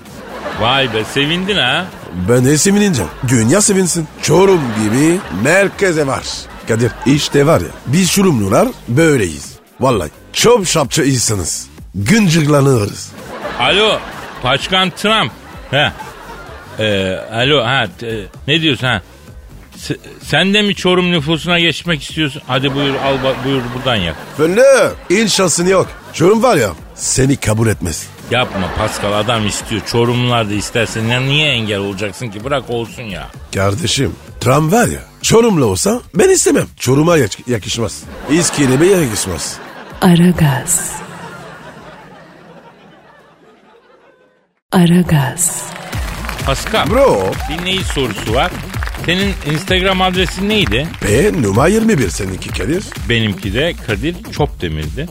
Vay 0.62 0.94
be 0.94 1.04
sevindin 1.14 1.58
ha. 1.58 1.86
Ben 2.30 2.46
de 2.46 2.58
sevineceğim. 2.58 3.12
Dünya 3.28 3.62
sevinsin. 3.62 4.08
Çorum 4.22 4.62
gibi 4.84 5.20
merkeze 5.44 6.08
var. 6.08 6.24
Kadir 6.68 6.92
işte 7.06 7.46
var 7.46 7.62
ya 7.62 7.68
biz 7.88 8.12
Çorumlular 8.12 8.68
böyleyiz. 8.88 9.54
Vallahi 9.80 10.10
çok 10.34 10.68
şapça 10.68 11.04
iyisiniz. 11.04 11.68
Güncüklanırız. 11.96 13.12
Alo 13.60 14.00
Başkan 14.44 14.90
Trump. 14.90 15.32
He. 15.72 15.92
Ee, 16.80 17.16
alo 17.34 17.64
ha 17.66 17.88
t- 18.00 18.26
ne 18.48 18.62
diyorsun 18.62 18.88
ha? 18.88 19.02
S- 19.78 19.98
sen 20.24 20.54
de 20.54 20.62
mi 20.62 20.76
Çorum 20.76 21.12
nüfusuna 21.12 21.60
geçmek 21.60 22.04
istiyorsun? 22.04 22.42
Hadi 22.48 22.76
buyur 22.76 22.96
al 22.96 23.18
buyur 23.46 23.62
buradan 23.76 23.96
yak. 23.96 24.16
Fındık. 24.38 24.96
İn 25.10 25.28
şansın 25.28 25.66
yok. 25.68 25.88
Çorum 26.14 26.44
var 26.44 26.56
ya 26.58 26.70
seni 26.96 27.36
kabul 27.38 27.68
etmez. 27.68 28.08
Yapma 28.32 28.70
Pascal 28.78 29.14
adam 29.14 29.48
istiyor. 29.48 29.82
Çorumlular 29.86 30.50
da 30.50 30.54
istersen 30.54 31.04
ya 31.04 31.20
niye 31.20 31.52
engel 31.52 31.80
olacaksın 31.80 32.28
ki? 32.30 32.44
Bırak 32.44 32.70
olsun 32.70 33.04
ya. 33.04 33.28
Kardeşim 33.54 34.12
Trump 34.40 34.74
var 34.74 34.88
ya 34.88 35.00
Çorumlu 35.22 35.66
olsa 35.66 36.02
ben 36.16 36.30
istemem. 36.30 36.66
Çorum'a 36.80 37.18
yak- 37.18 37.48
yakışmaz. 37.48 38.04
İskilime 38.32 38.86
yakışmaz. 38.86 39.58
Aragaz. 40.02 40.92
Aragaz. 44.72 45.64
Pascal 46.46 46.90
Bro 46.90 47.32
dinleyici 47.50 47.84
sorusu 47.86 48.34
var. 48.34 48.52
Senin 49.06 49.34
Instagram 49.52 50.02
adresin 50.02 50.50
neydi? 50.50 50.88
be 51.04 51.42
numara 51.42 51.68
21 51.68 52.10
seninki 52.10 52.50
Kadir. 52.50 52.84
Benimki 53.10 53.54
de 53.54 53.74
Kadir 53.88 54.16
Çopdemir'di. 54.32 55.08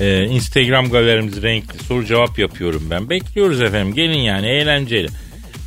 Ee, 0.00 0.24
Instagram 0.24 0.90
galerimiz 0.90 1.42
renkli 1.42 1.84
soru 1.84 2.06
cevap 2.06 2.38
yapıyorum 2.38 2.88
ben. 2.90 3.10
Bekliyoruz 3.10 3.62
efendim 3.62 3.94
gelin 3.94 4.18
yani 4.18 4.46
eğlenceli. 4.46 5.08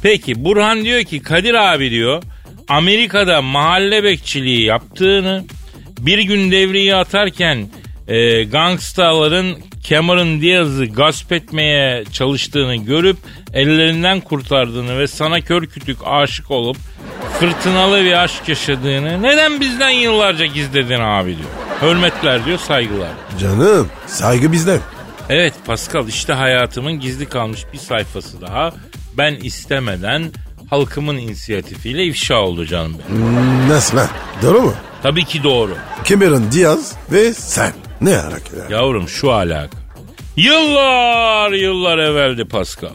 Peki 0.04 0.46
Burhan 0.46 0.84
diyor 0.86 1.04
ki 1.04 1.20
Kadir 1.22 1.54
abi 1.54 1.92
diyor 1.92 2.24
Amerika'da 2.68 3.42
mahalle 3.42 4.04
bekçiliği 4.04 4.64
yaptığını 4.64 5.46
bir 6.00 6.20
gün 6.20 6.52
devriye 6.52 6.96
atarken 6.96 7.68
e, 8.08 8.44
gangstaların 8.44 9.56
Cameron 9.90 10.42
Diaz'ı 10.42 10.86
gasp 10.86 11.32
etmeye 11.32 12.04
çalıştığını 12.12 12.76
görüp 12.76 13.18
ellerinden 13.54 14.20
kurtardığını 14.20 15.00
ve 15.00 15.08
sana 15.08 15.42
kör 15.42 15.66
kütük 15.66 15.98
aşık 16.06 16.52
olup 16.52 16.78
fırtınalı 17.40 18.04
bir 18.04 18.24
aşk 18.24 18.50
yaşadığını 18.50 19.22
neden 19.24 19.62
bizden 19.62 19.90
yıllarca 19.90 20.46
gizledin 20.46 21.00
abi 21.00 21.38
diyor. 21.38 21.50
Hürmetler 21.84 22.46
diyor 22.46 22.58
saygılar. 22.60 23.10
Canım 23.40 23.88
saygı 24.08 24.52
bizden. 24.52 24.80
Evet 25.30 25.54
Pascal 25.66 26.08
işte 26.08 26.34
hayatımın 26.34 27.00
gizli 27.00 27.26
kalmış 27.26 27.66
bir 27.74 27.78
sayfası 27.78 28.42
daha. 28.42 28.72
Ben 29.18 29.36
istemeden 29.36 30.32
halkımın 30.70 31.18
inisiyatifiyle 31.18 32.04
ifşa 32.06 32.36
oldu 32.36 32.66
canım 32.66 32.96
benim. 33.10 33.70
Nasıl 33.70 33.98
lan? 33.98 34.08
Doğru 34.42 34.62
mu? 34.62 34.74
Tabii 35.04 35.26
ki 35.26 35.44
doğru. 35.44 35.72
Cameron 36.06 36.52
Diaz 36.52 36.94
ve 37.12 37.34
sen. 37.34 37.74
Ne 38.02 38.16
hareket? 38.16 38.70
Yavrum 38.70 39.08
şu 39.10 39.32
alaka. 39.32 39.78
Yıllar 40.38 41.52
yıllar 41.52 41.98
evveldi 41.98 42.46
Pascal. 42.46 42.90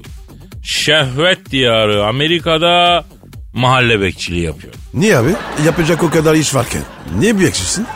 Şehvet 0.63 1.51
diyarı 1.51 2.07
Amerika'da 2.07 3.05
mahalle 3.53 4.01
bekçiliği 4.01 4.45
yapıyor. 4.45 4.75
Niye 4.95 5.17
abi? 5.17 5.31
Yapacak 5.67 6.03
o 6.03 6.11
kadar 6.11 6.35
iş 6.35 6.55
varken. 6.55 6.83
Niye 7.19 7.41
bekçisin? 7.41 7.87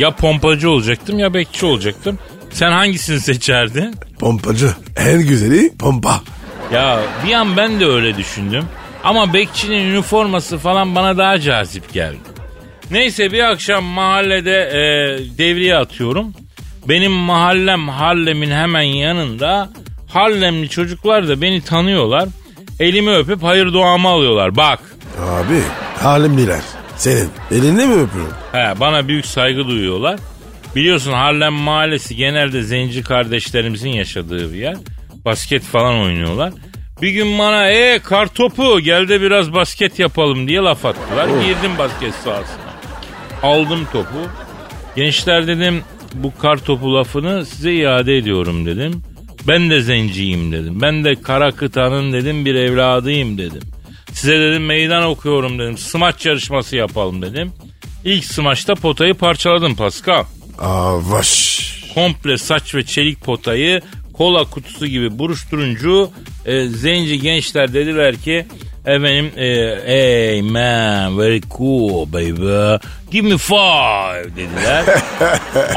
Ya 0.00 0.10
pompacı 0.10 0.70
olacaktım 0.70 1.18
ya 1.18 1.34
bekçi 1.34 1.66
olacaktım. 1.66 2.18
Sen 2.50 2.72
hangisini 2.72 3.20
seçerdin? 3.20 3.94
Pompacı. 4.18 4.74
En 4.96 5.20
güzeli 5.26 5.76
pompa. 5.78 6.20
Ya 6.72 7.00
bir 7.26 7.32
an 7.32 7.56
ben 7.56 7.80
de 7.80 7.86
öyle 7.86 8.16
düşündüm. 8.16 8.64
Ama 9.04 9.34
bekçinin 9.34 9.84
üniforması 9.90 10.58
falan 10.58 10.94
bana 10.94 11.18
daha 11.18 11.40
cazip 11.40 11.92
geldi. 11.92 12.18
Neyse 12.90 13.32
bir 13.32 13.50
akşam 13.50 13.84
mahallede 13.84 14.60
e, 14.60 14.78
devriye 15.38 15.76
atıyorum. 15.76 16.32
Benim 16.88 17.12
mahallem 17.12 17.88
Harlem'in 17.88 18.50
hemen 18.50 18.82
yanında. 18.82 19.70
Harlemli 20.08 20.68
çocuklar 20.68 21.28
da 21.28 21.42
beni 21.42 21.60
tanıyorlar. 21.62 22.28
Elimi 22.80 23.10
öpüp 23.10 23.42
hayır 23.42 23.72
duamı 23.72 24.08
alıyorlar. 24.08 24.56
Bak. 24.56 24.80
Abi 25.20 25.62
halimliler. 26.02 26.79
Senin 27.00 27.28
elini 27.50 27.86
mi 27.86 27.94
öpüyorum? 27.94 28.34
He, 28.52 28.80
bana 28.80 29.08
büyük 29.08 29.26
saygı 29.26 29.66
duyuyorlar. 29.66 30.20
Biliyorsun 30.76 31.12
Harlem 31.12 31.52
mahallesi 31.52 32.16
genelde 32.16 32.62
zenci 32.62 33.02
kardeşlerimizin 33.02 33.90
yaşadığı 33.90 34.52
bir 34.52 34.58
yer. 34.58 34.76
Basket 35.24 35.62
falan 35.62 35.94
oynuyorlar. 35.94 36.52
Bir 37.02 37.10
gün 37.10 37.38
bana 37.38 37.70
e 37.70 37.98
kar 37.98 38.26
topu 38.26 38.80
gel 38.80 39.08
de 39.08 39.20
biraz 39.20 39.52
basket 39.52 39.98
yapalım 39.98 40.48
diye 40.48 40.60
laf 40.60 40.84
attılar. 40.84 41.26
Girdim 41.26 41.78
basket 41.78 42.14
sahasına. 42.14 42.70
Aldım 43.42 43.86
topu. 43.92 44.28
Gençler 44.96 45.46
dedim 45.46 45.82
bu 46.14 46.32
kar 46.38 46.56
topu 46.56 46.94
lafını 46.94 47.46
size 47.46 47.72
iade 47.72 48.16
ediyorum 48.16 48.66
dedim. 48.66 49.02
Ben 49.48 49.70
de 49.70 49.80
zenciyim 49.80 50.52
dedim. 50.52 50.80
Ben 50.80 51.04
de 51.04 51.14
kara 51.22 51.52
kıtanın 51.52 52.12
dedim 52.12 52.44
bir 52.44 52.54
evladıyım 52.54 53.38
dedim. 53.38 53.62
Size 54.12 54.40
dedim 54.40 54.66
meydan 54.66 55.02
okuyorum 55.02 55.58
dedim. 55.58 55.78
Smaç 55.78 56.26
yarışması 56.26 56.76
yapalım 56.76 57.22
dedim. 57.22 57.52
İlk 58.04 58.24
smaçta 58.24 58.74
potayı 58.74 59.14
parçaladım 59.14 59.76
Pascal. 59.76 60.24
Aa 60.58 61.10
vaş. 61.10 61.60
Komple 61.94 62.38
saç 62.38 62.74
ve 62.74 62.84
çelik 62.84 63.20
potayı 63.20 63.80
kola 64.12 64.44
kutusu 64.44 64.86
gibi 64.86 65.18
buruşturuncu 65.18 66.10
e, 66.46 66.66
zenci 66.66 67.20
gençler 67.20 67.72
dediler 67.74 68.16
ki 68.16 68.46
efendim 68.86 69.30
e, 69.36 69.46
hey 69.86 70.42
man 70.42 71.18
very 71.18 71.40
cool 71.58 72.12
baby 72.12 72.84
give 73.10 73.28
me 73.28 73.38
five 73.38 74.36
dediler. 74.36 74.84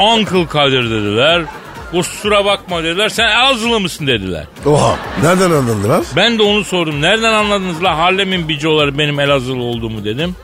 Uncle 0.00 0.46
Kadir 0.46 0.90
dediler. 0.90 1.42
Kusura 1.90 2.44
bakma 2.44 2.82
dediler. 2.84 3.08
Sen 3.08 3.24
Elazığlı 3.28 3.80
mısın 3.80 4.06
dediler. 4.06 4.46
Oha 4.66 4.96
nereden 5.22 5.50
anladılar? 5.50 6.04
Ben 6.16 6.38
de 6.38 6.42
onu 6.42 6.64
sordum. 6.64 7.02
Nereden 7.02 7.32
anladınız 7.32 7.82
la 7.82 7.98
Harlem'in 7.98 8.48
bicoları 8.48 8.98
benim 8.98 9.20
Elazığlı 9.20 9.62
olduğumu 9.62 10.04
dedim. 10.04 10.36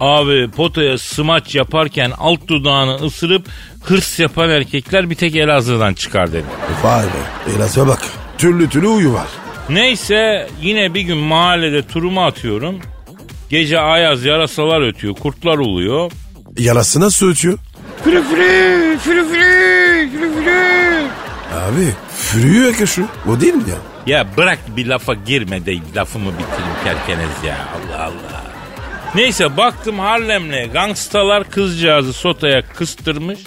Abi 0.00 0.50
potaya 0.50 0.98
smaç 0.98 1.54
yaparken 1.54 2.12
alt 2.18 2.48
dudağını 2.48 2.94
ısırıp 2.94 3.46
hırs 3.84 4.18
yapan 4.18 4.50
erkekler 4.50 5.10
bir 5.10 5.14
tek 5.14 5.36
Elazığ'dan 5.36 5.94
çıkar 5.94 6.32
dedi. 6.32 6.44
Vay 6.82 7.02
be 7.04 7.52
Elazığ'a 7.56 7.86
bak. 7.86 8.02
Türlü 8.38 8.68
türlü 8.68 8.86
uyu 8.86 9.12
var. 9.12 9.26
Neyse 9.68 10.48
yine 10.62 10.94
bir 10.94 11.00
gün 11.00 11.16
mahallede 11.18 11.82
turumu 11.86 12.24
atıyorum. 12.24 12.78
Gece 13.50 13.80
ayaz 13.80 14.24
yarasalar 14.24 14.88
ötüyor, 14.88 15.14
kurtlar 15.14 15.58
uluyor. 15.58 16.12
Yarasına 16.58 17.10
su 17.10 17.30
ötüyor. 17.30 17.58
Fırı 18.04 18.22
fırı, 18.22 18.98
fırı 18.98 19.24
fırı, 19.24 20.10
fırı 20.10 20.32
fırı. 20.34 21.04
Abi 21.54 21.88
fürüyor 22.16 22.74
ya 22.80 22.86
şu. 22.86 23.06
O 23.28 23.40
değil 23.40 23.54
mi 23.54 23.62
ya? 23.70 23.76
Ya 24.06 24.26
bırak 24.36 24.58
bir 24.76 24.86
lafa 24.86 25.14
girme 25.14 25.66
de 25.66 25.76
lafımı 25.96 26.32
bitireyim 26.32 26.74
kerkenez 26.84 27.44
ya 27.46 27.56
Allah 27.56 28.02
Allah. 28.04 28.42
Neyse 29.14 29.56
baktım 29.56 29.98
Harlem'le 29.98 30.72
gangstalar 30.72 31.50
kızcağızı 31.50 32.12
sotaya 32.12 32.62
kıstırmış. 32.68 33.38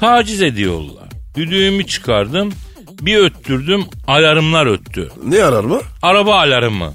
Taciz 0.00 0.42
ediyorlar. 0.42 1.08
Düdüğümü 1.36 1.86
çıkardım. 1.86 2.52
Bir 3.00 3.16
öttürdüm 3.18 3.84
alarmlar 4.06 4.66
öttü. 4.66 5.10
Ne 5.24 5.44
arar 5.44 5.64
mı? 5.64 5.80
Araba 6.02 6.34
alarmı. 6.40 6.92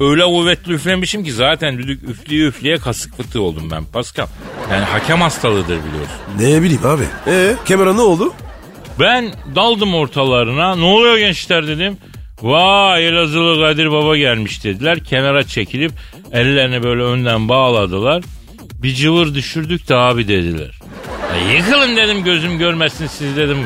Öyle 0.00 0.24
kuvvetli 0.24 0.72
üflemişim 0.72 1.24
ki 1.24 1.32
zaten 1.32 1.78
düdük 1.78 2.02
üfleye 2.08 2.46
üfleye 2.46 2.76
kasık 2.76 3.16
fıtığı 3.16 3.42
oldum 3.42 3.70
ben 3.70 3.84
Pascal. 3.84 4.26
Yani 4.70 4.84
hakem 4.84 5.20
hastalığıdır 5.20 5.78
biliyorsun. 5.84 6.16
Ne 6.40 6.62
bileyim 6.62 6.86
abi. 6.86 7.04
Ee 7.26 7.54
Cameron 7.66 7.96
ne 7.96 8.00
oldu? 8.00 8.32
Ben 9.00 9.34
daldım 9.54 9.94
ortalarına. 9.94 10.76
Ne 10.76 10.84
oluyor 10.84 11.18
gençler 11.18 11.66
dedim. 11.68 11.96
Vay 12.42 13.08
Elazığlı 13.08 13.60
Kadir 13.62 13.90
Baba 13.92 14.16
gelmiş 14.16 14.64
dediler. 14.64 15.04
Kenara 15.04 15.42
çekilip 15.46 15.92
ellerini 16.32 16.82
böyle 16.82 17.02
önden 17.02 17.48
bağladılar. 17.48 18.22
Bir 18.82 18.94
cıvır 18.94 19.34
düşürdük 19.34 19.88
de 19.88 19.94
abi 19.94 20.28
dediler. 20.28 20.70
Ya 21.34 21.52
yıkılın 21.56 21.96
dedim 21.96 22.24
gözüm 22.24 22.58
görmesin 22.58 23.06
siz 23.06 23.36
dedim. 23.36 23.58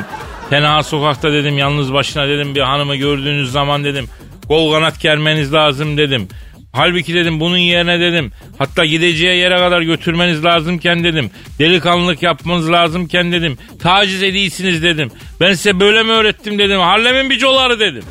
Tenha 0.49 0.83
sokakta 0.83 1.31
dedim 1.33 1.57
yalnız 1.57 1.93
başına 1.93 2.27
dedim 2.27 2.55
bir 2.55 2.61
hanımı 2.61 2.95
gördüğünüz 2.95 3.51
zaman 3.51 3.83
dedim. 3.83 4.05
Kol 4.49 4.73
kanat 4.73 5.01
germeniz 5.01 5.53
lazım 5.53 5.97
dedim. 5.97 6.27
Halbuki 6.73 7.13
dedim 7.13 7.39
bunun 7.39 7.57
yerine 7.57 7.99
dedim. 7.99 8.31
Hatta 8.57 8.85
gideceği 8.85 9.39
yere 9.39 9.57
kadar 9.57 9.81
götürmeniz 9.81 10.45
lazımken 10.45 11.03
dedim. 11.03 11.31
Delikanlılık 11.59 12.23
yapmanız 12.23 12.71
lazımken 12.71 13.31
dedim. 13.31 13.57
Taciz 13.81 14.23
ediysiniz 14.23 14.83
dedim. 14.83 15.11
Ben 15.39 15.53
size 15.53 15.79
böyle 15.79 16.03
mi 16.03 16.11
öğrettim 16.11 16.59
dedim. 16.59 16.79
Harlem'in 16.79 17.29
bicoları 17.29 17.79
dedim. 17.79 18.03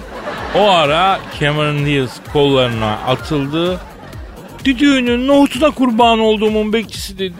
O 0.54 0.70
ara 0.70 1.20
Cameron 1.40 1.86
Diaz 1.86 2.20
kollarına 2.32 2.92
atıldı. 2.92 3.80
Düdüğünün 4.64 5.28
nohutuna 5.28 5.70
kurban 5.70 6.18
olduğumun 6.18 6.72
bekçisi 6.72 7.18
dedi. 7.18 7.34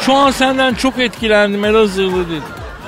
Şu 0.00 0.14
an 0.14 0.30
senden 0.30 0.74
çok 0.74 0.98
etkilendim 0.98 1.64
Elazığlı 1.64 2.30
dedi. 2.30 2.40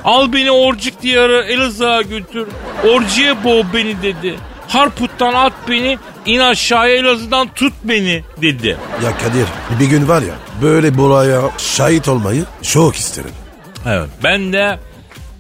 Al 0.05 0.33
beni 0.33 0.51
Orcuk 0.51 1.03
diyarı 1.03 1.45
Elazığ'a 1.49 2.03
götür. 2.03 2.49
Orcuya 2.85 3.45
boğ 3.45 3.65
beni 3.75 4.03
dedi. 4.03 4.37
Harput'tan 4.69 5.35
at 5.35 5.53
beni, 5.69 5.99
in 6.27 6.39
aşağıya 6.41 6.97
Elazığ'dan 6.97 7.49
tut 7.55 7.73
beni 7.85 8.23
dedi. 8.43 8.77
Ya 9.05 9.19
Kadir 9.19 9.47
bir 9.81 9.87
gün 9.87 10.09
var 10.09 10.23
ya 10.23 10.35
böyle 10.63 10.99
buraya 10.99 11.41
şahit 11.59 12.09
olmayı 12.09 12.45
çok 12.63 12.97
isterim. 12.97 13.31
Evet. 13.87 14.09
Ben 14.25 14.53
de 14.53 14.79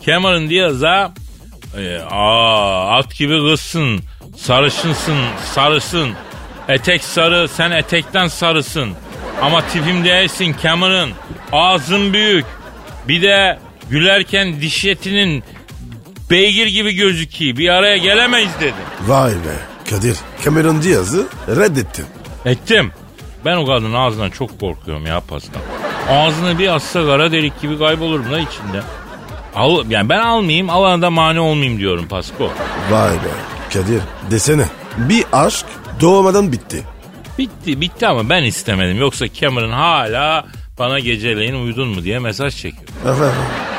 Cameron 0.06 0.50
Diaz'a 0.50 1.12
e, 1.78 1.98
aa, 2.10 2.96
at 2.98 3.14
gibi 3.16 3.38
kızsın, 3.50 4.00
sarışınsın, 4.36 5.18
sarısın. 5.54 6.10
Etek 6.68 7.04
sarı, 7.04 7.48
sen 7.48 7.70
etekten 7.70 8.28
sarısın. 8.28 8.90
Ama 9.42 9.66
tipim 9.66 10.04
değilsin 10.04 10.56
Cameron. 10.62 11.10
Ağzın 11.52 12.12
büyük. 12.12 12.44
Bir 13.08 13.22
de 13.22 13.58
gülerken 13.90 14.60
diş 14.60 14.84
etinin 14.84 15.44
beygir 16.30 16.66
gibi 16.66 16.92
gözüküyor. 16.92 17.56
Bir 17.56 17.68
araya 17.68 17.96
gelemeyiz 17.96 18.50
dedi. 18.60 18.74
Vay 19.06 19.32
be 19.32 19.56
Kadir 19.90 20.16
Cameron 20.44 20.82
Diaz'ı 20.82 21.26
reddettim. 21.48 22.06
Ettim. 22.44 22.92
Ben 23.44 23.56
o 23.56 23.66
kadının 23.66 23.94
ağzından 23.94 24.30
çok 24.30 24.60
korkuyorum 24.60 25.06
ya 25.06 25.20
Pascal. 25.20 25.60
Ağzını 26.08 26.58
bir 26.58 26.74
assa 26.74 27.06
kara 27.06 27.32
delik 27.32 27.60
gibi 27.62 27.78
kaybolurum 27.78 28.32
da 28.32 28.38
içinde. 28.40 28.82
Al, 29.54 29.84
yani 29.90 30.08
ben 30.08 30.18
almayayım 30.18 30.70
alana 30.70 31.02
da 31.02 31.10
mani 31.10 31.40
olmayayım 31.40 31.78
diyorum 31.78 32.08
Pasko. 32.08 32.52
Vay 32.90 33.12
be 33.12 33.30
Kadir 33.72 34.00
desene 34.30 34.64
bir 34.96 35.24
aşk 35.32 35.66
doğmadan 36.00 36.52
bitti. 36.52 36.84
Bitti 37.38 37.80
bitti 37.80 38.06
ama 38.06 38.28
ben 38.30 38.42
istemedim. 38.44 38.98
Yoksa 38.98 39.32
Cameron 39.34 39.70
hala 39.72 40.46
bana 40.78 40.98
geceleyin 40.98 41.54
uyudun 41.64 41.88
mu 41.88 42.04
diye 42.04 42.18
mesaj 42.18 42.56
çekiyor. 42.56 42.84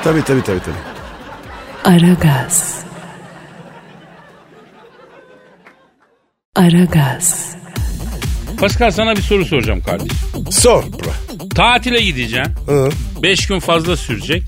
Tabii 0.03 0.23
tabii 0.23 0.43
tabii 0.43 0.59
tabii. 0.59 0.98
Aragaz. 1.83 2.79
Aragaz. 6.55 7.55
Pascal 8.59 8.91
sana 8.91 9.15
bir 9.15 9.21
soru 9.21 9.45
soracağım 9.45 9.81
kardeşim. 9.81 10.17
Sor 10.51 10.83
bro. 10.83 11.11
Tatile 11.55 12.01
gideceksin. 12.01 12.53
Hı. 12.67 12.89
5 13.23 13.47
gün 13.47 13.59
fazla 13.59 13.97
sürecek. 13.97 14.43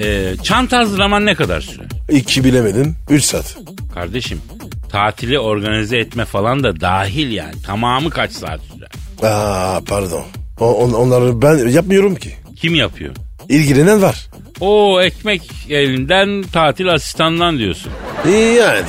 Ee, 0.00 0.34
çanta 0.42 0.78
hazırlaman 0.78 1.26
ne 1.26 1.34
kadar 1.34 1.60
sürer? 1.60 1.86
İki 2.10 2.44
bilemedim. 2.44 2.96
Üç 3.10 3.24
saat. 3.24 3.56
Kardeşim 3.94 4.40
tatili 4.88 5.38
organize 5.38 5.98
etme 5.98 6.24
falan 6.24 6.62
da 6.64 6.80
dahil 6.80 7.30
yani. 7.32 7.62
Tamamı 7.62 8.10
kaç 8.10 8.32
saat 8.32 8.60
sürer? 8.60 8.90
Aa 9.32 9.80
pardon. 9.88 10.24
O, 10.60 10.74
on- 10.74 10.92
onları 10.92 11.42
ben 11.42 11.68
yapmıyorum 11.68 12.14
ki. 12.14 12.34
Kim 12.56 12.74
yapıyor? 12.74 13.14
İlgilenen 13.48 14.02
var. 14.02 14.26
O 14.60 15.00
ekmek 15.02 15.42
elinden 15.70 16.42
tatil 16.42 16.88
asistandan 16.92 17.58
diyorsun. 17.58 17.92
İyi 18.28 18.54
yani. 18.54 18.80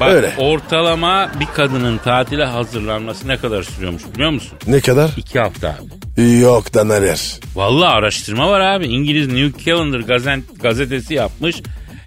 Bak 0.00 0.12
Öyle. 0.12 0.32
ortalama 0.38 1.30
bir 1.40 1.46
kadının 1.46 1.98
tatile 1.98 2.44
hazırlanması 2.44 3.28
ne 3.28 3.36
kadar 3.36 3.62
sürüyormuş 3.62 4.02
biliyor 4.14 4.30
musun? 4.30 4.58
Ne 4.66 4.80
kadar? 4.80 5.10
İki 5.16 5.38
hafta 5.38 5.68
abi. 6.16 6.38
Yok 6.40 6.74
da 6.74 6.84
neler. 6.84 7.38
Vallahi 7.54 7.88
araştırma 7.94 8.50
var 8.50 8.60
abi. 8.60 8.86
İngiliz 8.86 9.26
New 9.32 9.64
Calendar 9.64 10.00
gazet, 10.00 10.62
gazetesi 10.62 11.14
yapmış. 11.14 11.56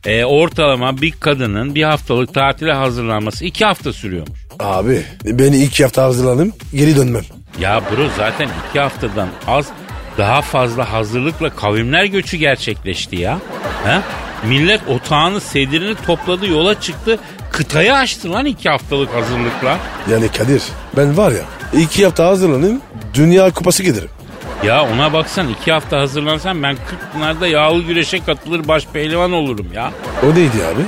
Ee, 0.06 0.25
ortalama 0.25 1.01
bir 1.01 1.12
kadının 1.12 1.75
bir 1.75 1.84
haftalık 1.84 2.34
tatile 2.34 2.73
hazırlanması 2.73 3.45
iki 3.45 3.65
hafta 3.65 3.93
sürüyormuş. 3.93 4.39
Abi 4.60 5.01
beni 5.25 5.63
iki 5.63 5.84
hafta 5.84 6.03
hazırlanım 6.03 6.53
geri 6.73 6.95
dönmem. 6.95 7.23
Ya 7.60 7.82
bro 7.91 8.08
zaten 8.17 8.49
iki 8.69 8.80
haftadan 8.80 9.30
az 9.47 9.67
daha 10.17 10.41
fazla 10.41 10.91
hazırlıkla 10.93 11.49
kavimler 11.49 12.06
göçü 12.06 12.38
gerçekleşti 12.38 13.15
ya. 13.15 13.39
Ha? 13.84 14.01
Millet 14.47 14.82
otağını 14.88 15.41
sedirini 15.41 15.95
topladı 16.06 16.47
yola 16.47 16.82
çıktı. 16.82 17.19
Kıtayı 17.51 17.93
açtı 17.93 18.32
lan 18.34 18.45
iki 18.45 18.69
haftalık 18.69 19.13
hazırlıkla. 19.15 19.77
Yani 20.12 20.27
Kadir 20.32 20.63
ben 20.97 21.17
var 21.17 21.32
ya 21.32 21.43
iki 21.82 22.03
hafta 22.06 22.25
hazırlanayım 22.27 22.82
dünya 23.13 23.51
kupası 23.53 23.84
giderim. 23.84 24.10
Ya 24.65 24.84
ona 24.93 25.13
baksan 25.13 25.49
iki 25.49 25.71
hafta 25.71 25.99
hazırlansam 25.99 26.63
ben 26.63 26.75
40 26.75 27.13
pınarda 27.13 27.47
yağlı 27.47 27.84
güreşe 27.84 28.19
katılır 28.19 28.67
baş 28.67 28.86
pehlivan 28.93 29.32
olurum 29.32 29.67
ya. 29.75 29.91
O 30.23 30.36
neydi 30.36 30.58
abi? 30.75 30.82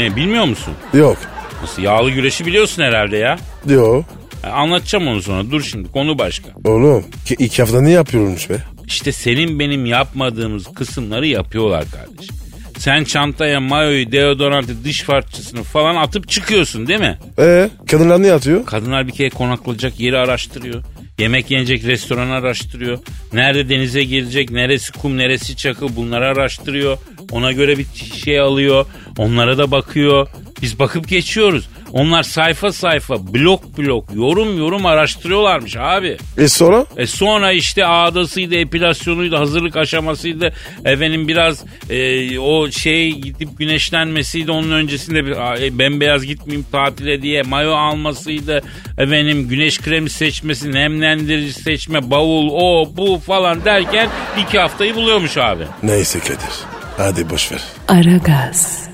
Ne 0.00 0.16
bilmiyor 0.16 0.44
musun? 0.44 0.74
Yok. 0.94 1.16
Nasıl 1.62 1.82
yağlı 1.82 2.10
güreşi 2.10 2.46
biliyorsun 2.46 2.82
herhalde 2.82 3.16
ya. 3.16 3.38
Yok. 3.66 4.04
Ha, 4.42 4.50
Anlatacağım 4.50 5.06
onu 5.08 5.22
sonra 5.22 5.50
dur 5.50 5.62
şimdi 5.62 5.92
konu 5.92 6.18
başka. 6.18 6.48
Oğlum 6.64 7.04
ki 7.26 7.34
iki 7.38 7.62
hafta 7.62 7.80
ne 7.80 7.90
yapıyormuş 7.90 8.50
be? 8.50 8.54
İşte 8.86 9.12
senin 9.12 9.58
benim 9.58 9.86
yapmadığımız 9.86 10.64
kısımları 10.74 11.26
yapıyorlar 11.26 11.84
kardeşim. 11.90 12.36
Sen 12.78 13.04
çantaya 13.04 13.60
mayoyu, 13.60 14.12
deodorantı, 14.12 14.84
diş 14.84 15.02
fırçasını 15.02 15.62
falan 15.62 15.96
atıp 15.96 16.28
çıkıyorsun 16.28 16.86
değil 16.86 17.00
mi? 17.00 17.18
Ee, 17.38 17.70
kadınlar 17.90 18.22
ne 18.22 18.32
atıyor? 18.32 18.66
Kadınlar 18.66 19.06
bir 19.06 19.12
kere 19.12 19.30
konaklayacak 19.30 20.00
yeri 20.00 20.18
araştırıyor. 20.18 20.82
Yemek 21.18 21.50
yenecek 21.50 21.84
restoranı 21.84 22.32
araştırıyor. 22.32 22.98
Nerede 23.32 23.68
denize 23.68 24.04
girecek, 24.04 24.50
neresi 24.50 24.92
kum, 24.92 25.18
neresi 25.18 25.56
çakıl 25.56 25.96
bunları 25.96 26.26
araştırıyor. 26.26 26.98
Ona 27.30 27.52
göre 27.52 27.78
bir 27.78 27.86
şey 28.24 28.40
alıyor. 28.40 28.86
Onlara 29.18 29.58
da 29.58 29.70
bakıyor. 29.70 30.28
Biz 30.62 30.78
bakıp 30.78 31.08
geçiyoruz. 31.08 31.68
Onlar 31.92 32.22
sayfa 32.22 32.72
sayfa, 32.72 33.34
blok 33.34 33.78
blok, 33.78 34.04
yorum 34.14 34.58
yorum 34.58 34.86
araştırıyorlarmış 34.86 35.76
abi. 35.76 36.16
E 36.38 36.48
sonra? 36.48 36.86
E 36.96 37.06
sonra 37.06 37.52
işte 37.52 37.86
ağdasıydı, 37.86 38.54
epilasyonuydu, 38.54 39.38
hazırlık 39.38 39.76
aşamasıydı. 39.76 40.52
Efendim 40.84 41.28
biraz 41.28 41.64
e, 41.90 42.38
o 42.38 42.70
şey 42.70 43.12
gidip 43.12 43.58
güneşlenmesiydi. 43.58 44.50
Onun 44.50 44.70
öncesinde 44.70 45.24
bir 45.26 45.62
e, 45.62 45.78
bembeyaz 45.78 46.26
gitmeyeyim 46.26 46.66
tatile 46.72 47.22
diye 47.22 47.42
mayo 47.42 47.72
almasıydı. 47.72 48.62
Efendim 48.98 49.48
güneş 49.48 49.78
kremi 49.80 50.10
seçmesi, 50.10 50.72
nemlendirici 50.72 51.52
seçme, 51.52 52.10
bavul, 52.10 52.48
o 52.52 52.96
bu 52.96 53.18
falan 53.26 53.64
derken 53.64 54.08
iki 54.42 54.58
haftayı 54.58 54.94
buluyormuş 54.94 55.36
abi. 55.36 55.64
Neyse 55.82 56.18
Kadir. 56.20 56.60
Hadi 56.96 57.30
boş 57.30 57.52
ver. 57.52 57.62
Aragaz. 57.88 58.91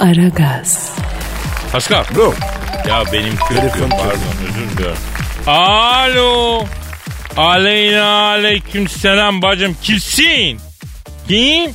Aragaz. 0.00 0.90
Pascal. 1.72 2.04
Bro. 2.14 2.34
Ya 2.88 3.02
benim 3.12 3.36
kötü 3.36 3.60
Telefon 3.60 3.90
pardon 3.90 4.48
özür 4.48 4.70
diliyorum. 4.76 4.98
Alo. 5.46 6.64
Aleyna 7.36 8.04
aleyküm 8.04 8.88
selam 8.88 9.42
bacım 9.42 9.76
kimsin? 9.82 10.60
Kim? 11.28 11.70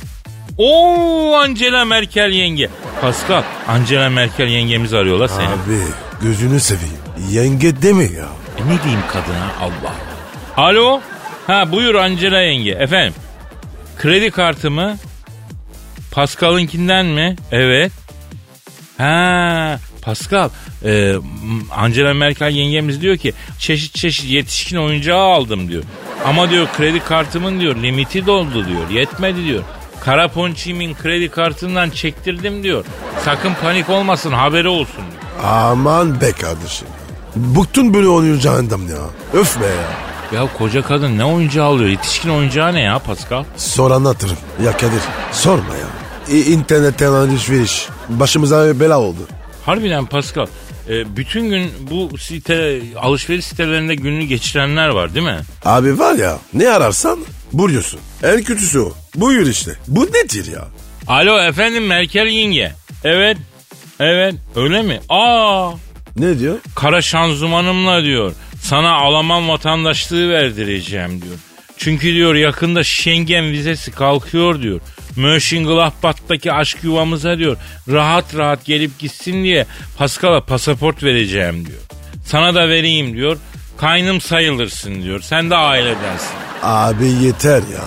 Oo 0.58 1.34
Angela 1.36 1.84
Merkel 1.84 2.30
yenge. 2.30 2.68
Pascal 3.00 3.42
Angela 3.68 4.10
Merkel 4.10 4.46
yengemiz 4.48 4.94
arıyorlar 4.94 5.28
seni. 5.28 5.46
Abi 5.48 5.82
gözünü 6.22 6.60
seveyim. 6.60 6.98
Yenge 7.30 7.82
deme 7.82 8.04
ya. 8.04 8.28
E 8.58 8.62
ne 8.68 8.82
diyeyim 8.82 9.02
kadına 9.12 9.52
Allah. 9.60 9.94
Alo. 10.56 11.00
Ha 11.46 11.72
buyur 11.72 11.94
Angela 11.94 12.40
yenge. 12.40 12.70
Efendim. 12.70 13.14
Kredi 13.98 14.30
kartımı 14.30 14.96
Pascal'ınkinden 16.12 17.06
mi? 17.06 17.36
Evet. 17.52 17.92
Ha 19.00 19.78
Pascal, 20.02 20.48
e, 20.84 21.14
Angela 21.76 22.14
Merkel 22.14 22.50
yengemiz 22.50 23.00
diyor 23.00 23.16
ki 23.16 23.32
çeşit 23.58 23.94
çeşit 23.94 24.30
yetişkin 24.30 24.76
oyuncağı 24.76 25.18
aldım 25.20 25.68
diyor. 25.68 25.82
Ama 26.26 26.50
diyor 26.50 26.66
kredi 26.76 27.00
kartımın 27.00 27.60
diyor 27.60 27.76
limiti 27.76 28.26
doldu 28.26 28.66
diyor. 28.66 28.90
Yetmedi 28.90 29.44
diyor. 29.44 29.62
Kara 30.00 30.28
ponçimin 30.28 30.94
kredi 30.94 31.28
kartından 31.28 31.90
çektirdim 31.90 32.62
diyor. 32.62 32.84
Sakın 33.24 33.52
panik 33.62 33.90
olmasın 33.90 34.32
haberi 34.32 34.68
olsun 34.68 34.96
diyor. 35.10 35.44
Aman 35.52 36.20
be 36.20 36.32
kardeşim. 36.32 36.88
Bıktın 37.36 37.94
böyle 37.94 38.08
oyuncağından 38.08 38.78
ya. 38.80 38.98
Öf 39.40 39.60
be 39.60 39.66
ya. 39.66 40.40
Ya 40.40 40.48
koca 40.58 40.82
kadın 40.82 41.18
ne 41.18 41.24
oyuncağı 41.24 41.66
alıyor? 41.66 41.88
Yetişkin 41.90 42.28
oyuncağı 42.30 42.74
ne 42.74 42.80
ya 42.80 42.98
Pascal? 42.98 43.44
Sonra 43.56 43.94
anlatırım. 43.94 44.36
Ya 44.64 44.72
Kadir 44.72 45.00
sorma 45.32 45.74
ya. 45.74 45.86
İ- 46.36 46.52
İnternetten 46.52 47.12
alışveriş. 47.12 47.88
Başımıza 48.10 48.80
bela 48.80 49.00
oldu. 49.00 49.18
Harbiden 49.66 50.06
Pascal. 50.06 50.46
e, 50.88 51.16
bütün 51.16 51.50
gün 51.50 51.70
bu 51.90 52.18
site 52.18 52.80
alışveriş 53.00 53.44
sitelerinde 53.44 53.94
gününü 53.94 54.24
geçirenler 54.24 54.88
var 54.88 55.14
değil 55.14 55.26
mi? 55.26 55.38
Abi 55.64 55.98
var 55.98 56.14
ya 56.14 56.38
ne 56.54 56.68
ararsan 56.68 57.18
buluyorsun. 57.52 58.00
En 58.22 58.42
kötüsü 58.42 58.78
o. 58.80 58.92
Buyur 59.16 59.46
işte. 59.46 59.72
Bu 59.88 60.06
nedir 60.06 60.52
ya? 60.52 60.64
Alo 61.08 61.38
efendim 61.42 61.86
Merkel 61.86 62.26
yenge. 62.26 62.72
Evet. 63.04 63.36
Evet 64.00 64.34
öyle 64.56 64.82
mi? 64.82 65.00
Aa 65.08 65.70
Ne 66.16 66.38
diyor? 66.38 66.58
kara 66.76 67.02
şanzımanımla 67.02 68.02
diyor. 68.02 68.32
Sana 68.62 68.92
Alman 68.92 69.48
vatandaşlığı 69.48 70.28
verdireceğim 70.30 71.22
diyor. 71.22 71.34
Çünkü 71.80 72.14
diyor 72.14 72.34
yakında 72.34 72.84
Schengen 72.84 73.52
vizesi 73.52 73.90
kalkıyor 73.90 74.62
diyor. 74.62 74.80
Mönchengladbach'taki 75.16 76.52
aşk 76.52 76.78
yuvamıza 76.82 77.38
diyor 77.38 77.56
rahat 77.88 78.36
rahat 78.36 78.64
gelip 78.64 78.98
gitsin 78.98 79.44
diye 79.44 79.66
Pascal'a 79.98 80.40
pasaport 80.40 81.02
vereceğim 81.02 81.66
diyor. 81.66 81.78
Sana 82.24 82.54
da 82.54 82.68
vereyim 82.68 83.14
diyor. 83.16 83.36
Kaynım 83.76 84.20
sayılırsın 84.20 85.02
diyor. 85.02 85.20
Sen 85.20 85.50
de 85.50 85.56
ailedensin. 85.56 86.30
Abi 86.62 87.06
yeter 87.06 87.62
ya. 87.72 87.84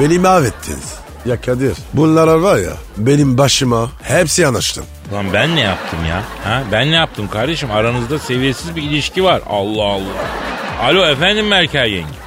Beni 0.00 0.18
mahvettiniz. 0.18 0.94
Ya 1.26 1.40
Kadir 1.40 1.72
bunlar 1.94 2.26
var 2.26 2.56
ya 2.56 2.72
benim 2.96 3.38
başıma 3.38 3.90
hepsi 4.02 4.42
yanaştım. 4.42 4.84
Lan 5.12 5.26
ben 5.32 5.56
ne 5.56 5.60
yaptım 5.60 5.98
ya? 6.08 6.22
Ha? 6.44 6.62
Ben 6.72 6.90
ne 6.90 6.94
yaptım 6.96 7.28
kardeşim? 7.28 7.70
Aranızda 7.70 8.18
seviyesiz 8.18 8.76
bir 8.76 8.82
ilişki 8.82 9.24
var. 9.24 9.42
Allah 9.48 9.82
Allah. 9.82 10.24
Alo 10.82 11.06
efendim 11.06 11.46
Merkel 11.46 11.86
yenge. 11.86 12.25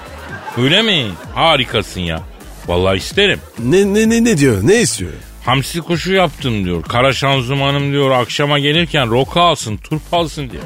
Öyle 0.57 0.81
mi? 0.81 1.05
Harikasın 1.35 2.01
ya. 2.01 2.21
Vallahi 2.67 2.97
isterim. 2.97 3.39
Ne 3.59 3.93
ne 3.93 4.09
ne 4.09 4.23
ne 4.23 4.37
diyor? 4.37 4.57
Ne 4.63 4.81
istiyor? 4.81 5.11
Hamsi 5.45 5.81
kuşu 5.81 6.13
yaptım 6.13 6.65
diyor. 6.65 6.83
Kara 6.83 7.13
şanzımanım 7.13 7.91
diyor. 7.91 8.11
Akşama 8.11 8.59
gelirken 8.59 9.09
roka 9.09 9.41
alsın, 9.41 9.77
turp 9.77 10.01
alsın 10.13 10.49
diyor. 10.49 10.63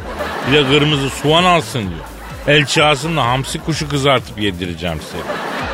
Bir 0.47 0.53
de 0.57 0.63
kırmızı 0.69 1.09
soğan 1.09 1.43
alsın 1.43 1.79
diyor. 1.79 2.57
Elçi 2.57 2.83
ağzımla 2.83 3.25
hamsi 3.25 3.59
kuşu 3.59 3.89
kızartıp 3.89 4.41
yedireceğim 4.41 4.97
size. 5.01 5.23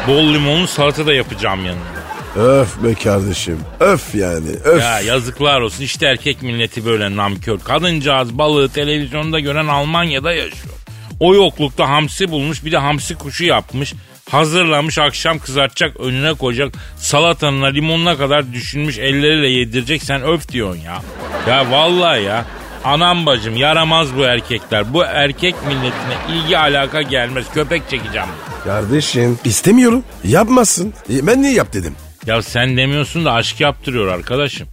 Bol 0.08 0.34
limonlu 0.34 0.68
salata 0.68 1.06
da 1.06 1.14
yapacağım 1.14 1.66
yanında. 1.66 2.00
Öf 2.36 2.84
be 2.84 2.94
kardeşim. 2.94 3.60
Öf 3.80 4.16
yani. 4.16 4.50
Öf. 4.64 4.82
Ya 4.82 5.00
yazıklar 5.02 5.62
olsun 5.62 5.84
işte 5.84 6.06
erkek 6.08 6.44
milleti 6.44 6.86
böyle 6.86 7.16
namkör. 7.16 7.60
Kadıncağız 7.60 8.38
balığı 8.38 8.70
televizyonda 8.70 9.40
gören 9.40 9.68
Almanya'da 9.68 10.34
yaşıyor. 10.34 10.74
O 11.20 11.36
yoklukta 11.36 11.90
hamsi 11.90 12.32
bulmuş 12.32 12.66
bir 12.66 12.72
de 12.72 12.78
hamsi 12.78 13.16
kuşu 13.16 13.46
yapmış. 13.46 13.94
Hazırlamış 14.30 14.98
akşam 14.98 15.40
kızartacak 15.40 16.00
önüne 16.00 16.34
koyacak 16.34 16.74
salatanına 16.98 17.66
limonuna 17.68 18.18
kadar 18.18 18.54
düşünmüş 18.54 18.98
elleriyle 18.98 19.48
yedirecek 19.50 20.04
sen 20.04 20.24
öf 20.24 20.50
diyorsun 20.50 20.82
ya. 20.82 21.02
Ya 21.48 21.72
vallahi 21.72 22.24
ya 22.24 22.46
anam 22.84 23.26
bacım 23.26 23.56
yaramaz 23.56 24.16
bu 24.18 24.22
erkekler. 24.24 24.94
Bu 24.94 25.04
erkek 25.04 25.56
milletine 25.68 26.36
ilgi 26.38 26.58
alaka 26.58 27.02
gelmez 27.02 27.46
köpek 27.54 27.90
çekeceğim. 27.90 28.28
Kardeşim 28.64 29.40
istemiyorum. 29.46 30.04
Yapmasın. 30.24 30.94
E, 31.14 31.28
Ben 31.28 31.42
niye 31.42 31.54
yap 31.54 31.74
dedim. 31.74 31.96
Ya 32.26 32.42
sen 32.42 32.78
demiyorsun 32.78 33.26
da 33.26 33.34
aşk 33.34 33.60
yaptırıyor 33.60 34.08
arkadaşım. 34.08 34.68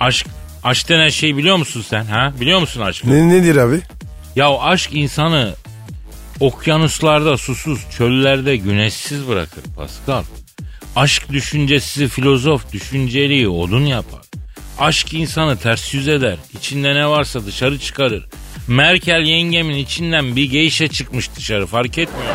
Aşk, 0.00 0.26
aşk 0.64 0.88
denen 0.88 1.08
şey 1.08 1.36
biliyor 1.36 1.56
musun 1.56 1.84
sen 1.90 2.04
ha? 2.04 2.32
Biliyor 2.40 2.60
musun 2.60 2.80
aşkı? 2.80 3.10
Ne 3.10 3.28
nedir 3.28 3.56
abi? 3.56 3.80
Ya 4.36 4.58
aşk 4.58 4.90
insanı 4.92 5.54
okyanuslarda 6.40 7.36
susuz, 7.36 7.80
çöllerde 7.98 8.56
güneşsiz 8.56 9.28
bırakır 9.28 9.64
Pascal. 9.76 10.22
Aşk 10.96 11.28
düşüncesizi 11.32 12.08
filozof, 12.08 12.72
düşünceliği 12.72 13.48
odun 13.48 13.84
yapar. 13.84 14.20
Aşk 14.78 15.14
insanı 15.14 15.56
ters 15.56 15.94
yüz 15.94 16.08
eder. 16.08 16.36
İçinde 16.58 16.94
ne 16.94 17.08
varsa 17.08 17.46
dışarı 17.46 17.78
çıkarır. 17.78 18.24
Merkel 18.68 19.20
yengemin 19.20 19.74
içinden 19.76 20.36
bir 20.36 20.50
geyşe 20.50 20.88
çıkmış 20.88 21.36
dışarı 21.36 21.66
fark 21.66 21.98
etmiyor. 21.98 22.34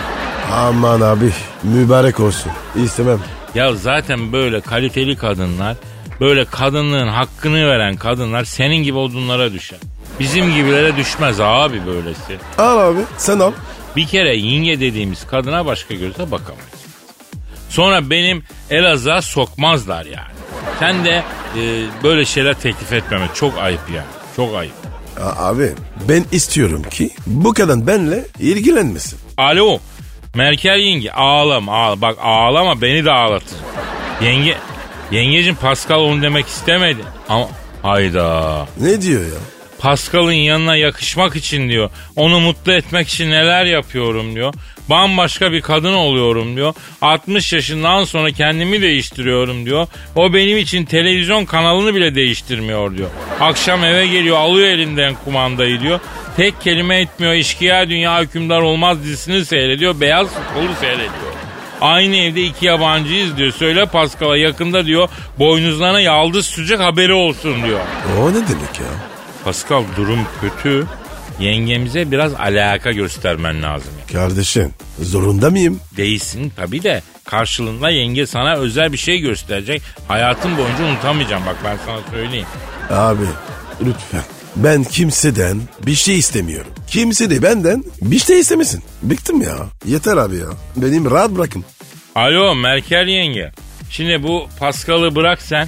Aman 0.54 1.02
abi 1.02 1.32
mübarek 1.64 2.20
olsun. 2.20 2.52
İstemem. 2.84 3.20
Ya 3.56 3.76
zaten 3.76 4.34
böyle 4.34 4.62
kaliteli 4.62 5.16
kadınlar, 5.16 5.78
böyle 6.20 6.46
kadınlığın 6.46 7.08
hakkını 7.08 7.70
veren 7.70 7.96
kadınlar 7.96 8.44
senin 8.46 8.84
gibi 8.84 8.98
odunlara 8.98 9.54
düşer. 9.54 9.80
Bizim 10.20 10.54
gibilere 10.56 10.98
düşmez 10.98 11.40
abi 11.40 11.86
böylesi. 11.86 12.38
Al 12.58 12.78
abi 12.80 13.00
sen 13.18 13.40
al. 13.40 13.52
Bir 13.96 14.08
kere 14.08 14.36
yenge 14.38 14.80
dediğimiz 14.80 15.28
kadına 15.28 15.66
başka 15.66 15.94
gözle 15.94 16.32
bakamayız. 16.32 16.80
Sonra 17.70 18.10
benim 18.10 18.44
Elazığ'a 18.70 19.22
sokmazlar 19.22 20.06
yani. 20.06 20.32
Sen 20.80 21.06
de 21.06 21.24
e, 21.58 21.62
böyle 22.04 22.26
şeyler 22.26 22.54
teklif 22.60 22.94
etmeme 22.94 23.28
çok 23.36 23.58
ayıp 23.58 23.82
yani. 23.96 24.08
Çok 24.36 24.56
ayıp. 24.56 24.74
A- 25.22 25.46
abi 25.48 25.72
ben 26.10 26.26
istiyorum 26.32 26.84
ki 26.92 27.10
bu 27.28 27.54
kadın 27.54 27.88
benle 27.88 28.26
ilgilenmesin. 28.40 29.20
Alo 29.38 29.80
Merkel 30.36 30.78
yenge 30.80 31.12
ağlama 31.12 31.74
ağla. 31.76 32.02
Bak 32.02 32.18
ağlama 32.22 32.82
beni 32.82 33.06
de 33.06 33.12
ağlatır. 33.12 33.58
Yenge 34.24 34.58
yengecim 35.12 35.56
Pascal 35.56 36.00
onu 36.00 36.22
demek 36.22 36.48
istemedi. 36.48 37.02
Ama 37.30 37.48
hayda. 37.82 38.68
Ne 38.80 39.02
diyor 39.02 39.22
ya? 39.22 39.40
Pascal'ın 39.80 40.32
yanına 40.32 40.76
yakışmak 40.76 41.36
için 41.36 41.70
diyor. 41.70 41.90
Onu 42.16 42.40
mutlu 42.40 42.72
etmek 42.72 43.08
için 43.08 43.32
neler 43.32 43.66
yapıyorum 43.66 44.36
diyor. 44.36 44.54
Bambaşka 44.90 45.52
bir 45.52 45.62
kadın 45.62 45.94
oluyorum 45.94 46.56
diyor. 46.56 46.74
60 47.02 47.54
yaşından 47.54 48.04
sonra 48.04 48.32
kendimi 48.32 48.82
değiştiriyorum 48.82 49.66
diyor. 49.66 49.88
O 50.16 50.34
benim 50.34 50.58
için 50.58 50.86
televizyon 50.86 51.46
kanalını 51.46 51.96
bile 51.96 52.16
değiştirmiyor 52.16 52.98
diyor. 52.98 53.10
Akşam 53.40 53.84
eve 53.84 54.08
geliyor 54.08 54.38
alıyor 54.38 54.68
elinden 54.68 55.16
kumandayı 55.26 55.82
diyor. 55.82 56.00
Tek 56.38 56.62
kelime 56.62 57.00
etmiyor. 57.02 57.34
İşkıya 57.34 57.90
Dünya 57.90 58.22
Hükümdar 58.22 58.62
Olmaz 58.62 59.04
dizisini 59.04 59.46
seyrediyor. 59.46 60.02
Beyaz 60.02 60.28
futbolu 60.28 60.76
seyrediyor. 60.80 61.34
Aynı 61.82 62.16
evde 62.16 62.44
iki 62.44 62.66
yabancıyız 62.66 63.38
diyor. 63.38 63.52
Söyle 63.52 63.86
Pascal'a 63.86 64.38
yakında 64.38 64.86
diyor 64.86 65.10
boynuzlarına 65.40 66.00
yaldız 66.00 66.46
sürecek 66.46 66.80
haberi 66.80 67.14
olsun 67.14 67.64
diyor. 67.64 67.80
O 68.22 68.30
ne 68.30 68.36
demek 68.36 68.80
ya? 68.80 69.19
Pascal 69.44 69.84
durum 69.98 70.20
kötü. 70.42 70.88
Yengemize 71.40 72.12
biraz 72.12 72.34
alaka 72.34 72.92
göstermen 72.92 73.64
lazım. 73.64 73.92
Kardeşim 74.14 74.72
zorunda 75.02 75.50
mıyım? 75.50 75.80
Değilsin 75.98 76.52
tabii 76.56 76.84
de 76.84 77.02
karşılığında 77.26 77.90
yenge 77.90 78.26
sana 78.28 78.56
özel 78.56 78.94
bir 78.94 78.98
şey 78.98 79.20
gösterecek. 79.20 79.82
Hayatın 80.08 80.58
boyunca 80.58 80.84
unutamayacağım 80.86 81.46
bak 81.46 81.56
ben 81.64 81.78
sana 81.86 82.00
söyleyeyim. 82.12 82.46
Abi 82.90 83.26
lütfen. 83.86 84.24
Ben 84.56 84.84
kimseden 84.84 85.62
bir 85.86 85.96
şey 85.96 86.18
istemiyorum. 86.20 86.72
Kimse 86.88 87.30
de 87.30 87.42
benden 87.44 87.84
bir 88.02 88.20
şey 88.20 88.40
istemesin. 88.40 88.84
Bıktım 89.04 89.42
ya. 89.42 89.56
Yeter 89.86 90.18
abi 90.18 90.36
ya. 90.36 90.48
Benim 90.76 91.12
rahat 91.12 91.32
bırakın. 91.32 91.66
Alo 92.16 92.56
Merkel 92.56 93.08
yenge. 93.08 93.52
Şimdi 93.90 94.24
bu 94.24 94.48
Pascal'ı 94.60 95.16
bırak 95.16 95.42
sen. 95.42 95.68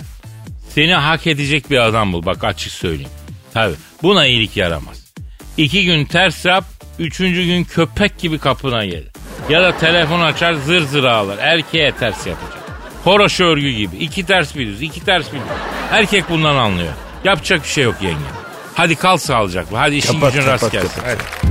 Seni 0.75 0.93
hak 0.93 1.27
edecek 1.27 1.69
bir 1.71 1.77
adam 1.77 2.13
bul 2.13 2.25
bak 2.25 2.43
açık 2.43 2.71
söyleyeyim. 2.71 3.11
Tabii 3.53 3.75
buna 4.03 4.25
iyilik 4.25 4.57
yaramaz. 4.57 5.13
İki 5.57 5.85
gün 5.85 6.05
ters 6.05 6.45
yap, 6.45 6.63
üçüncü 6.99 7.45
gün 7.45 7.63
köpek 7.63 8.17
gibi 8.19 8.39
kapına 8.39 8.85
gelir. 8.85 9.07
Ya 9.49 9.63
da 9.63 9.77
telefon 9.77 10.21
açar 10.21 10.53
zır 10.53 10.81
zır 10.81 11.03
ağlar. 11.03 11.37
Erkeğe 11.37 11.91
ters 11.91 12.27
yapacak. 12.27 12.59
Horoş 13.03 13.39
örgü 13.39 13.69
gibi. 13.69 13.95
İki 13.97 14.25
ters 14.25 14.55
bir 14.55 14.67
düz, 14.67 14.81
iki 14.81 15.05
ters 15.05 15.27
bir 15.27 15.37
düz. 15.37 15.43
Erkek 15.91 16.29
bundan 16.29 16.55
anlıyor. 16.55 16.93
Yapacak 17.23 17.63
bir 17.63 17.67
şey 17.69 17.83
yok 17.83 17.95
yenge. 18.01 18.15
Hadi 18.75 18.95
kal 18.95 19.17
sağlıcakla. 19.17 19.79
Hadi 19.79 19.95
işin 19.95 20.13
Kapat, 20.13 20.33
gücün 20.33 20.47
rast 20.47 20.59
kapat, 20.61 20.71
gelsin. 20.73 21.01
kapat. 21.01 21.17
Hadi. 21.43 21.50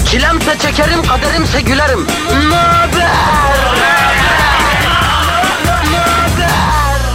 Çilemse 0.11 0.57
çekerim, 0.59 1.03
kaderimse 1.03 1.61
gülerim. 1.61 2.07
Möber! 2.49 3.31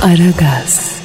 Aragaz. 0.03 0.96